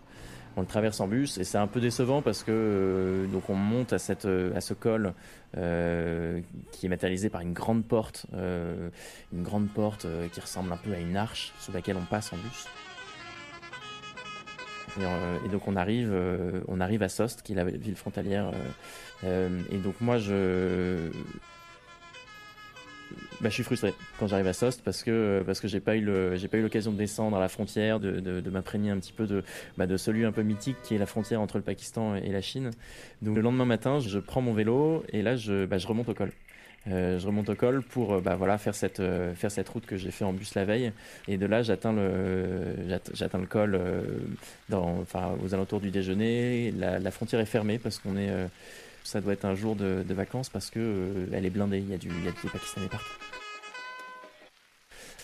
on 0.58 0.62
le 0.62 0.68
traverse 0.68 1.00
en 1.00 1.08
bus 1.08 1.38
et 1.38 1.44
c'est 1.44 1.58
un 1.58 1.68
peu 1.68 1.80
décevant 1.80 2.22
parce 2.22 2.44
que 2.44 3.28
donc 3.32 3.50
on 3.50 3.56
monte 3.56 3.94
à 3.94 4.00
cette 4.00 4.26
à 4.26 4.62
ce 4.62 4.74
col 4.74 5.14
qui 5.54 6.86
est 6.86 6.90
matérialisé 6.90 7.30
par 7.30 7.42
une 7.42 7.54
grande 7.54 7.86
porte 7.86 8.26
une 8.34 9.44
grande 9.44 9.70
porte 9.70 10.06
qui 10.34 10.40
ressemble 10.40 10.72
un 10.74 10.78
peu 10.78 10.94
à 10.94 11.00
une 11.00 11.16
arche 11.16 11.54
sous 11.60 11.72
laquelle 11.72 11.98
on 11.98 12.06
passe 12.06 12.34
en 12.34 12.38
bus. 12.38 12.68
Et, 15.46 15.50
donc 15.50 15.68
on 15.68 15.76
arrive 15.76 16.14
on 16.68 16.82
arrive 16.82 17.04
à 17.04 17.10
Sost 17.10 17.42
qui 17.44 17.54
est 17.54 17.56
la 17.56 17.64
ville 17.64 17.96
frontalière 17.96 18.52
et 19.24 19.78
donc 19.78 20.02
moi 20.02 20.18
je 20.18 21.12
bah, 23.42 23.50
je 23.50 23.54
suis 23.54 23.64
frustré 23.64 23.94
quand 24.20 24.28
j'arrive 24.28 24.48
à 24.48 24.54
Sost 24.54 24.82
parce 24.84 25.04
que 25.04 25.44
parce 25.46 25.60
que 25.60 25.68
j'ai 25.68 25.80
pas 25.80 25.96
eu 25.96 26.02
le 26.02 26.36
j'ai 26.36 26.48
pas 26.48 26.58
eu 26.58 26.62
l'occasion 26.62 26.92
de 26.92 26.98
descendre 26.98 27.38
à 27.38 27.40
la 27.40 27.50
frontière, 27.50 28.00
de, 28.00 28.20
de, 28.20 28.50
m'imprégner 28.50 28.92
un 28.92 28.98
petit 28.98 29.14
peu 29.14 29.28
de 29.28 29.44
bah, 29.78 29.88
de 29.88 29.98
celui 29.98 30.26
un 30.26 30.32
peu 30.32 30.44
mythique 30.44 30.78
qui 30.84 30.96
est 30.96 30.98
la 30.98 31.06
frontière 31.06 31.42
entre 31.42 31.58
le 31.58 31.64
Pakistan 31.64 32.16
et 32.16 32.32
la 32.32 32.42
Chine. 32.42 32.72
Donc 33.22 33.36
le 33.36 33.42
lendemain 33.42 33.66
matin, 33.66 34.00
je 34.00 34.20
prends 34.20 34.42
mon 34.42 34.54
vélo 34.54 35.04
et 35.10 35.22
là 35.22 35.36
je 35.36 35.66
bah, 35.66 35.78
je 35.78 35.88
remonte 35.88 36.10
au 36.10 36.14
col. 36.14 36.32
Euh, 36.88 37.20
je 37.20 37.28
remonte 37.28 37.48
au 37.48 37.56
col 37.56 37.84
pour 37.84 38.14
euh, 38.14 38.22
bah, 38.22 38.36
voilà 38.36 38.58
faire 38.58 38.74
cette 38.74 39.00
euh, 39.02 39.36
faire 39.36 39.52
cette 39.52 39.70
route 39.70 39.86
que 39.86 39.98
j'ai 39.98 40.10
fait 40.10 40.26
en 40.26 40.34
bus 40.34 40.56
la 40.56 40.66
veille 40.66 40.92
et 41.28 41.38
de 41.38 41.46
là 41.46 41.62
j'atteins 41.62 41.94
le 41.94 42.76
j'atteins 43.14 43.38
le 43.38 43.46
col 43.46 43.76
euh, 43.76 44.02
dans 44.68 44.98
enfin 45.00 45.36
aux 45.46 45.54
alentours 45.54 45.80
du 45.80 45.92
déjeuner 45.92 46.72
la 46.72 47.12
frontière 47.12 47.40
est 47.40 47.46
fermée 47.46 47.78
parce 47.78 48.00
qu'on 48.00 48.18
est 48.18 48.32
ça 49.04 49.22
doit 49.22 49.34
être 49.34 49.46
un 49.46 49.56
jour 49.56 49.76
de, 49.76 50.04
vacances 50.10 50.50
parce 50.50 50.70
que 50.70 51.28
elle 51.32 51.46
est 51.46 51.50
blindée 51.50 51.80
il 51.80 51.90
y 51.90 51.94
a 51.94 51.98
du 51.98 52.10
il 52.10 52.26
y 52.26 52.28
a 52.28 52.32
des 52.32 52.50
Pakistanais 52.50 52.88
partout 52.88 53.18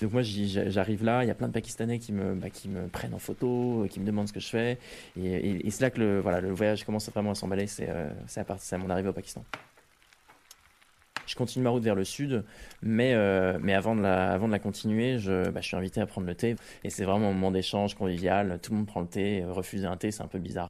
donc 0.02 0.14
moi 0.14 0.22
j'arrive 0.22 1.04
là, 1.04 1.24
il 1.24 1.28
y 1.28 1.32
a 1.32 1.36
plein 1.36 1.48
de 1.48 1.54
Pakistanais 1.54 2.00
qui 2.00 2.14
me, 2.14 2.36
bah, 2.36 2.50
qui 2.50 2.70
me 2.70 2.88
prennent 2.88 3.14
en 3.14 3.20
photo, 3.20 3.84
euh, 3.84 3.88
qui 3.88 4.00
me 4.00 4.06
demandent 4.06 4.28
ce 4.28 4.34
que 4.34 4.40
je 4.40 4.50
fais. 4.50 4.78
Et, 5.20 5.70
c'est 5.72 5.82
là 5.82 5.90
que 5.90 6.00
le, 6.00 6.20
voilà, 6.20 6.42
le 6.42 6.52
voyage 6.52 6.84
commence 6.84 7.10
vraiment 7.10 7.32
à 7.32 7.36
s'emballer, 7.36 7.68
c'est 7.68 7.90
euh, 7.90 8.10
à 8.36 8.44
partir 8.44 8.78
de 8.78 8.84
mon 8.84 8.90
arrivée 8.90 9.10
au 9.10 9.14
Pakistan. 9.14 9.44
Je 11.26 11.36
continue 11.36 11.64
ma 11.64 11.72
route 11.72 11.84
vers 11.84 11.96
le 11.96 12.06
sud, 12.06 12.46
mais, 12.82 13.14
euh, 13.14 13.58
mais 13.62 13.74
avant, 13.74 13.96
de 13.96 14.02
la, 14.02 14.32
avant 14.32 14.48
de 14.48 14.54
la 14.54 14.60
continuer, 14.60 15.20
je, 15.20 15.50
bah, 15.50 15.60
je 15.62 15.68
suis 15.68 15.76
invité 15.76 16.00
à 16.00 16.06
prendre 16.06 16.28
le 16.28 16.36
thé. 16.36 16.56
Et 16.84 16.90
c'est 16.90 17.04
vraiment 17.04 17.30
un 17.30 17.34
moment 17.34 17.52
d'échange 17.52 17.96
convivial, 17.96 18.60
tout 18.62 18.72
le 18.72 18.78
monde 18.78 18.88
prend 18.88 19.02
le 19.02 19.08
thé, 19.08 19.44
refuser 19.46 19.88
un 19.88 19.98
thé 19.98 20.12
c'est 20.12 20.24
un 20.24 20.28
peu 20.28 20.40
bizarre. 20.40 20.70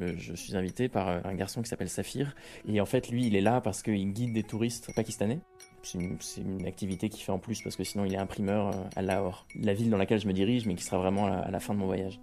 Je 0.00 0.34
suis 0.34 0.56
invité 0.56 0.88
par 0.88 1.08
un 1.26 1.34
garçon 1.34 1.62
qui 1.62 1.68
s'appelle 1.68 1.88
Safir. 1.88 2.34
Et 2.66 2.80
en 2.80 2.86
fait, 2.86 3.08
lui, 3.08 3.26
il 3.26 3.36
est 3.36 3.40
là 3.40 3.60
parce 3.60 3.82
qu'il 3.82 4.12
guide 4.12 4.32
des 4.32 4.42
touristes 4.42 4.92
pakistanais. 4.94 5.40
C'est 5.82 5.98
une, 6.40 6.66
activité 6.66 7.08
qu'il 7.08 7.22
fait 7.22 7.32
en 7.32 7.38
plus 7.38 7.62
parce 7.62 7.76
que 7.76 7.84
sinon 7.84 8.04
il 8.04 8.12
est 8.12 8.18
imprimeur 8.18 8.68
euh, 8.68 8.72
à 8.96 9.02
Lahore, 9.02 9.46
la 9.58 9.74
ville 9.74 9.90
dans 9.90 9.96
laquelle 9.96 10.20
je 10.20 10.26
me 10.26 10.32
dirige, 10.32 10.66
mais 10.66 10.74
qui 10.74 10.84
sera 10.84 10.98
vraiment 10.98 11.26
à 11.26 11.50
la, 11.50 11.60
fin 11.60 11.72
de 11.72 11.78
mon 11.78 11.86
voyage. 11.86 12.20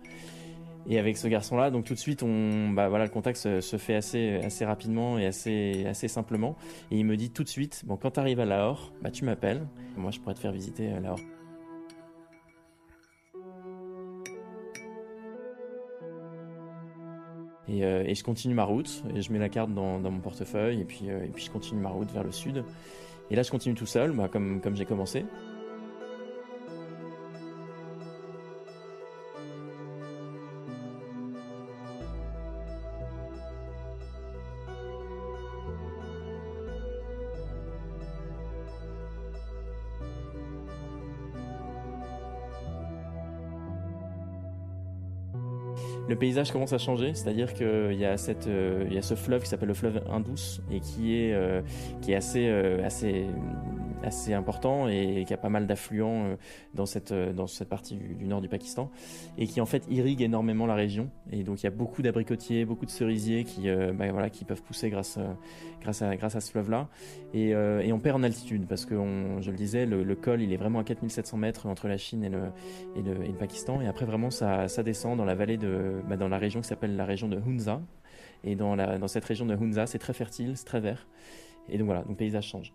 Et 0.88 0.99
avec 0.99 1.17
ce 1.17 1.27
garçon-là, 1.27 1.71
donc 1.71 1.85
tout 1.85 1.93
de 1.93 1.99
suite, 1.99 2.21
on, 2.21 2.69
bah 2.69 2.89
voilà, 2.89 3.05
le 3.05 3.09
contact 3.09 3.38
se, 3.38 3.77
fait 3.77 3.95
assez, 3.95 4.35
assez 4.43 4.65
rapidement 4.65 5.17
et 5.17 5.25
assez, 5.25 5.85
assez 5.88 6.07
simplement. 6.07 6.55
Et 6.91 6.97
il 6.97 7.05
me 7.05 7.17
dit 7.17 7.31
tout 7.31 7.43
de 7.43 7.49
suite, 7.49 7.83
bon, 7.85 7.97
quand 7.97 8.11
tu 8.11 8.19
arrives 8.19 8.39
à 8.39 8.45
Lahore, 8.45 8.91
bah 9.01 9.09
tu 9.09 9.25
m'appelles. 9.25 9.65
Moi, 9.97 10.11
je 10.11 10.19
pourrais 10.19 10.35
te 10.35 10.39
faire 10.39 10.51
visiter 10.51 10.91
euh, 10.91 10.99
Lahore. 10.99 11.19
Et, 17.67 17.84
euh, 17.84 18.04
et, 18.06 18.13
je 18.13 18.23
continue 18.23 18.54
ma 18.54 18.63
route 18.63 19.04
et 19.15 19.21
je 19.21 19.32
mets 19.32 19.39
la 19.39 19.49
carte 19.49 19.73
dans, 19.73 19.99
dans 19.99 20.12
mon 20.12 20.19
portefeuille 20.19 20.82
et 20.82 20.86
puis, 20.86 21.08
et 21.08 21.32
puis 21.34 21.45
je 21.45 21.51
continue 21.51 21.82
ma 21.82 21.89
route 21.89 22.12
vers 22.12 22.23
le 22.23 22.32
sud. 22.32 22.63
Et 23.32 23.36
là, 23.36 23.41
je 23.41 23.49
continue 23.49 23.75
tout 23.75 23.88
seul, 23.88 24.12
bah, 24.12 24.28
comme, 24.32 24.62
comme 24.62 24.75
j'ai 24.75 24.86
commencé. 24.86 25.25
Le 46.15 46.19
paysage 46.19 46.49
commence 46.54 46.71
à 46.71 46.78
changer, 46.78 47.13
c'est-à-dire 47.13 47.54
qu'il 47.54 47.97
y 47.99 48.06
a 48.06 48.15
cette, 48.15 48.47
euh, 48.47 48.86
il 48.88 48.93
y 48.93 48.97
a 48.97 49.01
ce 49.01 49.15
fleuve 49.15 49.43
qui 49.43 49.49
s'appelle 49.49 49.67
le 49.67 49.73
fleuve 49.73 50.01
Indus 50.10 50.62
et 50.71 50.80
qui 50.80 51.17
est, 51.17 51.34
euh, 51.34 51.62
qui 52.01 52.13
est 52.13 52.15
assez, 52.15 52.47
euh, 52.47 52.86
assez 52.86 53.25
assez 54.03 54.34
important 54.34 54.88
et 54.88 55.23
qui 55.27 55.34
a 55.34 55.38
pas 55.38 55.49
mal 55.49 55.67
d'affluents 55.67 56.25
euh, 56.25 56.36
dans 56.73 56.86
cette, 56.86 57.12
euh, 57.12 57.34
dans 57.34 57.47
cette 57.47 57.69
partie 57.69 57.95
du, 57.95 58.25
nord 58.25 58.41
du 58.41 58.49
Pakistan 58.49 58.91
et 59.38 59.47
qui 59.47 59.62
en 59.62 59.65
fait 59.65 59.84
irrigue 59.89 60.21
énormément 60.21 60.65
la 60.65 60.75
région. 60.75 61.10
Et 61.31 61.43
donc 61.43 61.62
il 61.62 61.65
y 61.65 61.67
a 61.67 61.71
beaucoup 61.71 62.01
d'abricotiers, 62.01 62.65
beaucoup 62.65 62.86
de 62.86 62.91
cerisiers 62.91 63.43
qui, 63.43 63.69
euh, 63.69 63.93
bah, 63.93 64.12
voilà, 64.12 64.29
qui 64.29 64.45
peuvent 64.45 64.62
pousser 64.62 64.89
grâce, 64.89 65.19
grâce, 65.81 66.01
à, 66.01 66.15
grâce 66.15 66.36
à 66.36 66.41
ce 66.41 66.51
fleuve-là. 66.51 66.88
Et, 67.34 67.49
et, 67.49 67.91
on 67.91 67.99
perd 67.99 68.19
en 68.19 68.23
altitude 68.23 68.65
parce 68.67 68.86
que, 68.86 68.95
je 69.41 69.51
le 69.51 69.58
disais, 69.58 69.86
le, 69.86 70.15
col 70.15 70.41
il 70.41 70.53
est 70.53 70.58
vraiment 70.58 70.79
à 70.79 70.84
4700 70.84 71.38
mètres 71.38 71.65
entre 71.65 71.88
la 71.88 71.97
Chine 71.97 72.23
et 72.23 72.29
le, 72.29 72.43
et 72.95 73.01
le, 73.01 73.34
Pakistan. 73.34 73.81
Et 73.81 73.88
après 73.88 74.05
vraiment 74.05 74.29
ça, 74.29 74.67
ça 74.67 74.84
descend 74.84 75.17
dans 75.17 75.25
la 75.25 75.36
vallée 75.36 75.58
de, 75.58 76.01
bah, 76.08 76.17
dans 76.17 76.29
la 76.29 76.38
région 76.38 76.62
qui 76.62 76.67
s'appelle 76.67 76.95
la 76.95 77.05
région 77.05 77.27
de 77.27 77.38
Hunza. 77.38 77.81
Et 78.43 78.55
dans, 78.55 78.75
la, 78.75 78.97
dans 78.97 79.08
cette 79.08 79.25
région 79.25 79.45
de 79.45 79.55
Hunza, 79.55 79.88
c'est 79.88 79.99
très 79.99 80.13
fertile, 80.13 80.55
c'est 80.55 80.65
très 80.65 80.79
vert. 80.79 81.08
Et 81.67 81.77
donc 81.77 81.88
voilà, 81.88 82.03
donc 82.03 82.17
paysage 82.17 82.47
change. 82.47 82.73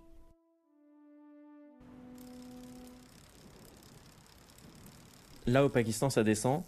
Là, 5.50 5.64
au 5.64 5.68
Pakistan, 5.68 6.10
ça 6.10 6.22
descend. 6.22 6.62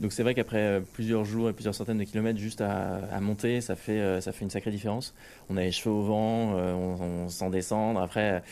Donc 0.00 0.12
c'est 0.12 0.22
vrai 0.22 0.32
qu'après 0.32 0.58
euh, 0.58 0.80
plusieurs 0.80 1.24
jours 1.24 1.48
et 1.48 1.52
plusieurs 1.52 1.74
centaines 1.74 1.98
de 1.98 2.04
kilomètres 2.04 2.38
juste 2.38 2.60
à, 2.60 3.20
monter, 3.20 3.60
ça 3.60 3.74
fait, 3.74 3.98
euh, 3.98 4.20
ça 4.20 4.30
fait 4.30 4.44
une 4.44 4.50
sacrée 4.50 4.70
différence. 4.70 5.12
On 5.50 5.56
a 5.56 5.62
les 5.62 5.72
cheveux 5.72 5.92
au 5.92 6.02
vent, 6.02 6.52
euh, 6.56 6.72
on, 6.72 7.28
sent 7.28 7.50
descendre. 7.50 8.00
Après, 8.00 8.44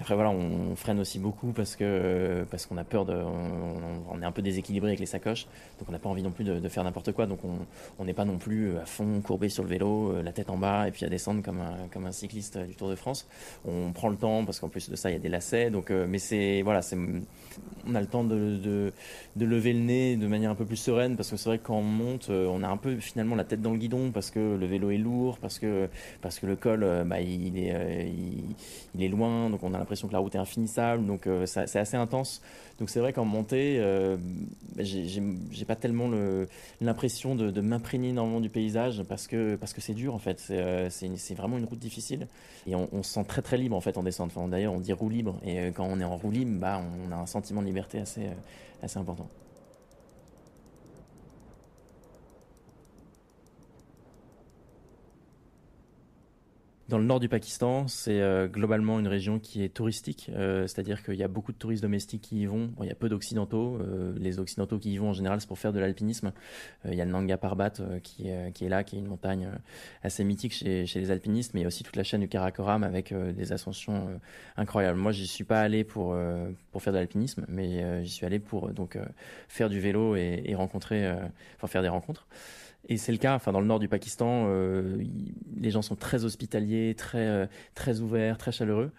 après 0.00 0.14
voilà, 0.14 0.30
on, 0.30 0.74
freine 0.76 0.98
aussi 0.98 1.18
beaucoup 1.18 1.52
parce 1.52 1.76
que 1.76 2.46
parce 2.50 2.64
qu'on 2.64 2.78
a 2.78 2.84
peur 2.84 3.04
de, 3.04 3.12
on, 3.12 4.22
est 4.22 4.24
un 4.24 4.32
peu 4.32 4.40
déséquilibré 4.40 4.88
avec 4.90 5.00
les 5.00 5.06
sacoches, 5.06 5.46
donc 5.78 5.90
on 5.90 5.92
n'a 5.92 5.98
pas 5.98 6.08
envie 6.08 6.22
non 6.22 6.30
plus 6.30 6.44
de, 6.44 6.68
faire 6.70 6.84
n'importe 6.84 7.12
quoi. 7.12 7.26
Donc 7.26 7.40
on 7.98 8.04
n'est 8.04 8.14
pas 8.14 8.24
non 8.24 8.38
plus 8.38 8.78
à 8.78 8.86
fond 8.86 9.20
courbé 9.20 9.50
sur 9.50 9.62
le 9.62 9.68
vélo, 9.68 10.12
euh, 10.12 10.22
la 10.22 10.32
tête 10.32 10.48
en 10.48 10.56
bas 10.56 10.88
et 10.88 10.90
puis 10.90 11.04
à 11.04 11.10
descendre 11.10 11.42
comme 11.42 11.60
un 11.60 11.88
comme 11.92 12.06
un 12.06 12.12
cycliste 12.12 12.56
du 12.56 12.74
Tour 12.74 12.88
de 12.88 12.94
France. 12.94 13.28
On 13.66 13.92
prend 13.92 14.08
le 14.08 14.16
temps 14.16 14.44
parce 14.46 14.58
qu'en 14.58 14.70
plus 14.70 14.88
de 14.88 14.96
ça 14.96 15.10
il 15.10 15.12
y 15.12 15.16
a 15.16 15.18
des 15.18 15.28
lacets. 15.28 15.68
Donc 15.70 15.90
euh, 15.90 16.06
mais 16.08 16.18
c'est 16.18 16.62
voilà, 16.62 16.80
c'est 16.80 16.96
on 17.86 17.94
a 17.94 18.00
le 18.00 18.06
temps 18.06 18.24
de, 18.24 18.92
de, 19.36 19.44
lever 19.44 19.74
le 19.74 19.80
nez 19.80 20.16
de 20.16 20.26
manière 20.26 20.50
un 20.50 20.54
peu 20.54 20.64
plus 20.64 20.76
sereine 20.76 21.16
parce 21.16 21.30
que 21.30 21.36
c'est 21.36 21.48
vrai 21.48 21.58
que 21.58 21.66
quand 21.66 21.76
on 21.76 21.82
monte, 21.82 22.30
euh, 22.30 22.46
on 22.46 22.62
a 22.62 22.68
un 22.68 22.78
peu 22.78 22.96
finalement 23.00 23.36
la 23.36 23.44
tête 23.44 23.60
dans 23.60 23.72
le 23.72 23.78
guidon 23.78 24.12
parce 24.12 24.30
que 24.30 24.56
le 24.56 24.66
vélo 24.66 24.90
est 24.90 24.98
lourd, 24.98 25.36
parce 25.38 25.58
que 25.58 25.90
parce 26.22 26.38
que 26.38 26.46
le 26.46 26.56
col 26.56 26.86
bah, 27.04 27.20
il 27.20 27.58
est 27.58 28.08
il, 28.08 28.44
il 28.94 29.02
est 29.02 29.08
loin, 29.08 29.50
donc 29.50 29.62
on 29.62 29.74
a 29.74 29.78
l'impression 29.78 29.89
que 30.08 30.12
la 30.12 30.18
route 30.18 30.34
est 30.34 30.38
infinissable, 30.38 31.06
donc 31.06 31.28
c'est 31.46 31.76
assez 31.76 31.96
intense. 31.96 32.40
Donc 32.78 32.90
c'est 32.90 33.00
vrai 33.00 33.12
qu'en 33.12 33.24
montée, 33.24 33.80
bah, 34.76 34.82
j'ai 34.82 35.64
pas 35.66 35.76
tellement 35.76 36.10
l'impression 36.80 37.34
de, 37.34 37.60
m'imprégner 37.60 38.10
énormément 38.10 38.40
du 38.40 38.48
paysage 38.48 39.02
parce 39.08 39.26
que 39.26 39.56
parce 39.56 39.72
que 39.72 39.80
c'est 39.80 39.94
dur 39.94 40.14
en 40.14 40.18
fait. 40.18 40.38
C'est 40.40 41.34
vraiment 41.34 41.58
une 41.58 41.64
route 41.64 41.78
difficile 41.78 42.26
et 42.66 42.74
on, 42.74 43.02
se 43.02 43.14
sent 43.14 43.24
très 43.24 43.42
très 43.42 43.56
libre 43.56 43.76
en 43.76 43.80
fait 43.80 43.96
en 43.98 44.02
descente. 44.02 44.32
D'ailleurs, 44.48 44.72
on 44.72 44.80
dit 44.80 44.92
roue 44.92 45.10
libre 45.10 45.38
et 45.44 45.68
quand 45.68 45.84
on 45.84 46.00
est 46.00 46.04
en 46.04 46.16
roue 46.16 46.30
libre, 46.30 46.58
bah, 46.58 46.80
on 47.06 47.12
a 47.12 47.16
un 47.16 47.26
sentiment 47.26 47.60
de 47.60 47.66
liberté 47.66 47.98
assez 48.00 48.22
assez 48.82 48.98
important. 48.98 49.28
Dans 56.90 56.98
le 56.98 57.04
nord 57.04 57.20
du 57.20 57.28
Pakistan, 57.28 57.86
c'est 57.86 58.20
euh, 58.20 58.48
globalement 58.48 58.98
une 58.98 59.06
région 59.06 59.38
qui 59.38 59.62
est 59.62 59.68
touristique, 59.68 60.28
euh, 60.34 60.66
c'est-à-dire 60.66 61.04
qu'il 61.04 61.14
y 61.14 61.22
a 61.22 61.28
beaucoup 61.28 61.52
de 61.52 61.56
touristes 61.56 61.84
domestiques 61.84 62.22
qui 62.22 62.40
y 62.40 62.46
vont. 62.46 62.72
Il 62.80 62.88
y 62.88 62.90
a 62.90 62.96
peu 62.96 63.08
d'occidentaux. 63.08 63.78
Euh, 63.80 64.12
les 64.18 64.40
occidentaux 64.40 64.76
qui 64.76 64.92
y 64.92 64.98
vont 64.98 65.10
en 65.10 65.12
général, 65.12 65.40
c'est 65.40 65.46
pour 65.46 65.60
faire 65.60 65.72
de 65.72 65.78
l'alpinisme. 65.78 66.32
il 66.84 66.94
y 66.94 67.00
a 67.00 67.04
le 67.04 67.12
Nanga 67.12 67.36
Parbat 67.36 67.74
qui, 68.02 68.26
qui, 68.54 68.64
est 68.64 68.68
là, 68.68 68.82
qui 68.82 68.96
est 68.96 68.98
une 68.98 69.06
montagne 69.06 69.48
assez 70.02 70.24
mythique 70.24 70.52
chez, 70.52 70.84
chez, 70.84 70.98
les 70.98 71.12
alpinistes, 71.12 71.54
mais 71.54 71.60
il 71.60 71.62
y 71.62 71.66
a 71.66 71.68
aussi 71.68 71.84
toute 71.84 71.94
la 71.94 72.02
chaîne 72.02 72.22
du 72.22 72.28
Karakoram 72.28 72.82
avec 72.82 73.14
des 73.14 73.52
ascensions 73.52 74.08
incroyables. 74.56 74.98
Moi, 74.98 75.12
j'y 75.12 75.28
suis 75.28 75.44
pas 75.44 75.60
allé 75.60 75.84
pour 75.84 76.16
pour 76.72 76.82
faire 76.82 76.92
de 76.92 76.98
l'alpinisme, 76.98 77.44
mais 77.46 78.04
j'y 78.04 78.10
suis 78.10 78.26
allé 78.26 78.40
pour 78.40 78.70
donc 78.70 78.98
faire 79.46 79.68
du 79.68 79.78
vélo 79.78 80.16
et, 80.16 80.42
et 80.44 80.56
rencontrer, 80.56 81.08
enfin 81.56 81.68
faire 81.68 81.82
des 81.82 81.88
rencontres. 81.88 82.26
Et 82.88 82.96
c'est 82.96 83.12
le 83.12 83.18
cas. 83.18 83.34
Enfin, 83.34 83.52
dans 83.52 83.60
le 83.60 83.66
nord 83.66 83.78
du 83.78 83.88
Pakistan, 83.88 84.46
euh, 84.48 85.02
les 85.56 85.70
gens 85.70 85.82
sont 85.82 85.96
très 85.96 86.24
hospitaliers, 86.24 86.94
très 86.96 87.26
euh, 87.26 87.46
très 87.74 88.00
ouverts, 88.00 88.38
très 88.38 88.52
chaleureux. 88.52 88.90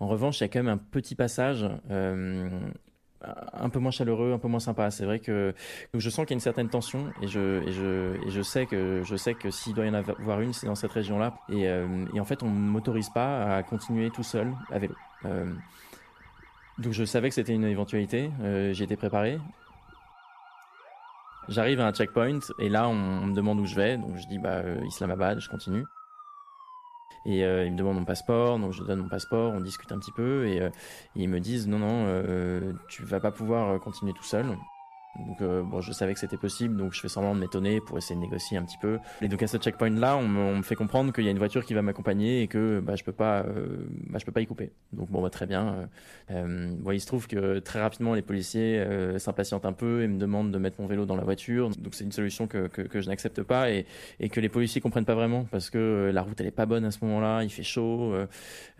En 0.00 0.08
revanche, 0.08 0.40
il 0.40 0.42
y 0.42 0.44
a 0.44 0.48
quand 0.48 0.62
même 0.62 0.72
un 0.72 0.78
petit 0.78 1.14
passage. 1.14 1.66
Euh, 1.90 2.48
un 3.52 3.68
peu 3.68 3.80
moins 3.80 3.90
chaleureux, 3.90 4.32
un 4.32 4.38
peu 4.38 4.46
moins 4.46 4.60
sympa. 4.60 4.92
C'est 4.92 5.04
vrai 5.04 5.18
que 5.18 5.52
je 5.92 6.08
sens 6.08 6.24
qu'il 6.24 6.30
y 6.30 6.34
a 6.34 6.38
une 6.38 6.40
certaine 6.40 6.68
tension 6.68 7.06
et 7.20 7.26
je, 7.26 7.66
et 7.66 7.72
je, 7.72 8.14
et 8.24 8.30
je 8.30 8.42
sais 8.42 8.66
que 8.66 9.02
je 9.04 9.16
sais 9.16 9.34
que 9.34 9.50
s'il 9.50 9.74
doit 9.74 9.86
y 9.86 9.90
en 9.90 9.94
avoir 9.94 10.40
une, 10.40 10.52
c'est 10.52 10.68
dans 10.68 10.76
cette 10.76 10.92
région-là. 10.92 11.34
Et, 11.48 11.62
et, 11.62 12.20
en 12.20 12.24
fait, 12.24 12.44
on 12.44 12.48
ne 12.48 12.54
m'autorise 12.54 13.10
pas 13.10 13.56
à 13.56 13.64
continuer 13.64 14.10
tout 14.10 14.22
seul 14.22 14.52
à 14.70 14.78
vélo. 14.78 14.94
donc 16.78 16.92
je 16.92 17.04
savais 17.04 17.28
que 17.28 17.34
c'était 17.34 17.54
une 17.54 17.64
éventualité. 17.64 18.30
J'ai 18.70 18.84
été 18.84 18.94
préparé 18.94 19.40
J'arrive 21.48 21.80
à 21.80 21.86
un 21.86 21.92
checkpoint 21.92 22.40
et 22.58 22.68
là 22.68 22.88
on, 22.88 23.26
me 23.26 23.34
demande 23.34 23.58
où 23.58 23.64
je 23.64 23.74
vais, 23.74 23.96
donc 23.96 24.16
je 24.16 24.26
dis 24.26 24.38
bah 24.38 24.60
euh, 24.64 24.84
Islamabad, 24.86 25.40
je 25.40 25.48
continue. 25.48 25.86
Et 27.24 27.44
euh, 27.44 27.64
ils 27.64 27.72
me 27.72 27.76
demandent 27.76 27.96
mon 27.96 28.04
passeport, 28.04 28.58
donc 28.58 28.72
je 28.72 28.82
donne 28.82 29.00
mon 29.00 29.08
passeport, 29.08 29.52
on 29.52 29.60
discute 29.60 29.90
un 29.92 29.98
petit 29.98 30.12
peu 30.12 30.46
et, 30.46 30.60
euh, 30.60 30.70
ils 31.16 31.28
me 31.28 31.40
disent 31.40 31.66
non 31.66 31.78
non, 31.78 32.22
tu 32.88 33.02
vas 33.04 33.20
pas 33.20 33.30
pouvoir 33.30 33.80
continuer 33.80 34.12
tout 34.12 34.24
seul. 34.24 34.58
Donc 35.26 35.40
euh, 35.40 35.62
bon, 35.62 35.80
je 35.80 35.92
savais 35.92 36.14
que 36.14 36.20
c'était 36.20 36.36
possible, 36.36 36.76
donc 36.76 36.94
je 36.94 37.00
fais 37.00 37.08
semblant 37.08 37.34
de 37.34 37.40
m'étonner 37.40 37.80
pour 37.80 37.98
essayer 37.98 38.14
de 38.14 38.20
négocier 38.20 38.56
un 38.56 38.62
petit 38.62 38.78
peu. 38.78 38.98
Et 39.20 39.28
donc 39.28 39.42
à 39.42 39.46
ce 39.46 39.56
checkpoint 39.56 39.90
là, 39.90 40.16
on 40.16 40.28
me, 40.28 40.62
fait 40.62 40.74
comprendre 40.74 41.12
qu'il 41.12 41.24
y 41.24 41.28
a 41.28 41.30
une 41.30 41.38
voiture 41.38 41.64
qui 41.64 41.74
va 41.74 41.82
m'accompagner 41.82 42.42
et 42.42 42.48
que 42.48 42.80
bah, 42.80 42.94
je 42.96 43.04
peux 43.04 43.12
pas, 43.12 43.40
euh, 43.40 43.86
bah, 44.08 44.18
je 44.18 44.24
peux 44.24 44.32
pas 44.32 44.40
y 44.40 44.46
couper. 44.46 44.70
Donc 44.92 45.10
bon, 45.10 45.22
bah, 45.22 45.30
très 45.30 45.46
bien. 45.46 45.88
Euh, 46.30 46.74
bon, 46.78 46.92
il 46.92 47.00
se 47.00 47.06
trouve 47.06 47.26
que 47.26 47.58
très 47.58 47.80
rapidement 47.80 48.14
les 48.14 48.22
policiers 48.22 48.84
s'impatientent 49.18 49.64
un 49.64 49.72
peu 49.72 50.02
et 50.02 50.08
me 50.08 50.18
demandent 50.18 50.52
de 50.52 50.58
mettre 50.58 50.80
mon 50.80 50.86
vélo 50.86 51.04
dans 51.04 51.16
la 51.16 51.24
voiture. 51.24 51.70
Donc 51.70 51.94
c'est 51.94 52.04
une 52.04 52.12
solution 52.12 52.46
que, 52.46 52.68
que, 52.68 52.82
que 52.82 53.00
je 53.00 53.08
n'accepte 53.08 53.42
pas 53.42 53.70
et, 53.70 53.86
et, 54.20 54.28
que 54.28 54.40
les 54.40 54.48
policiers 54.48 54.80
comprennent 54.80 55.04
pas 55.04 55.14
vraiment 55.14 55.44
parce 55.44 55.70
que 55.70 56.10
la 56.12 56.22
route 56.22 56.40
elle 56.40 56.46
est 56.46 56.50
pas 56.50 56.66
bonne 56.66 56.84
à 56.84 56.90
ce 56.90 57.04
moment-là. 57.04 57.42
Il 57.42 57.50
fait 57.50 57.62
chaud, 57.62 58.14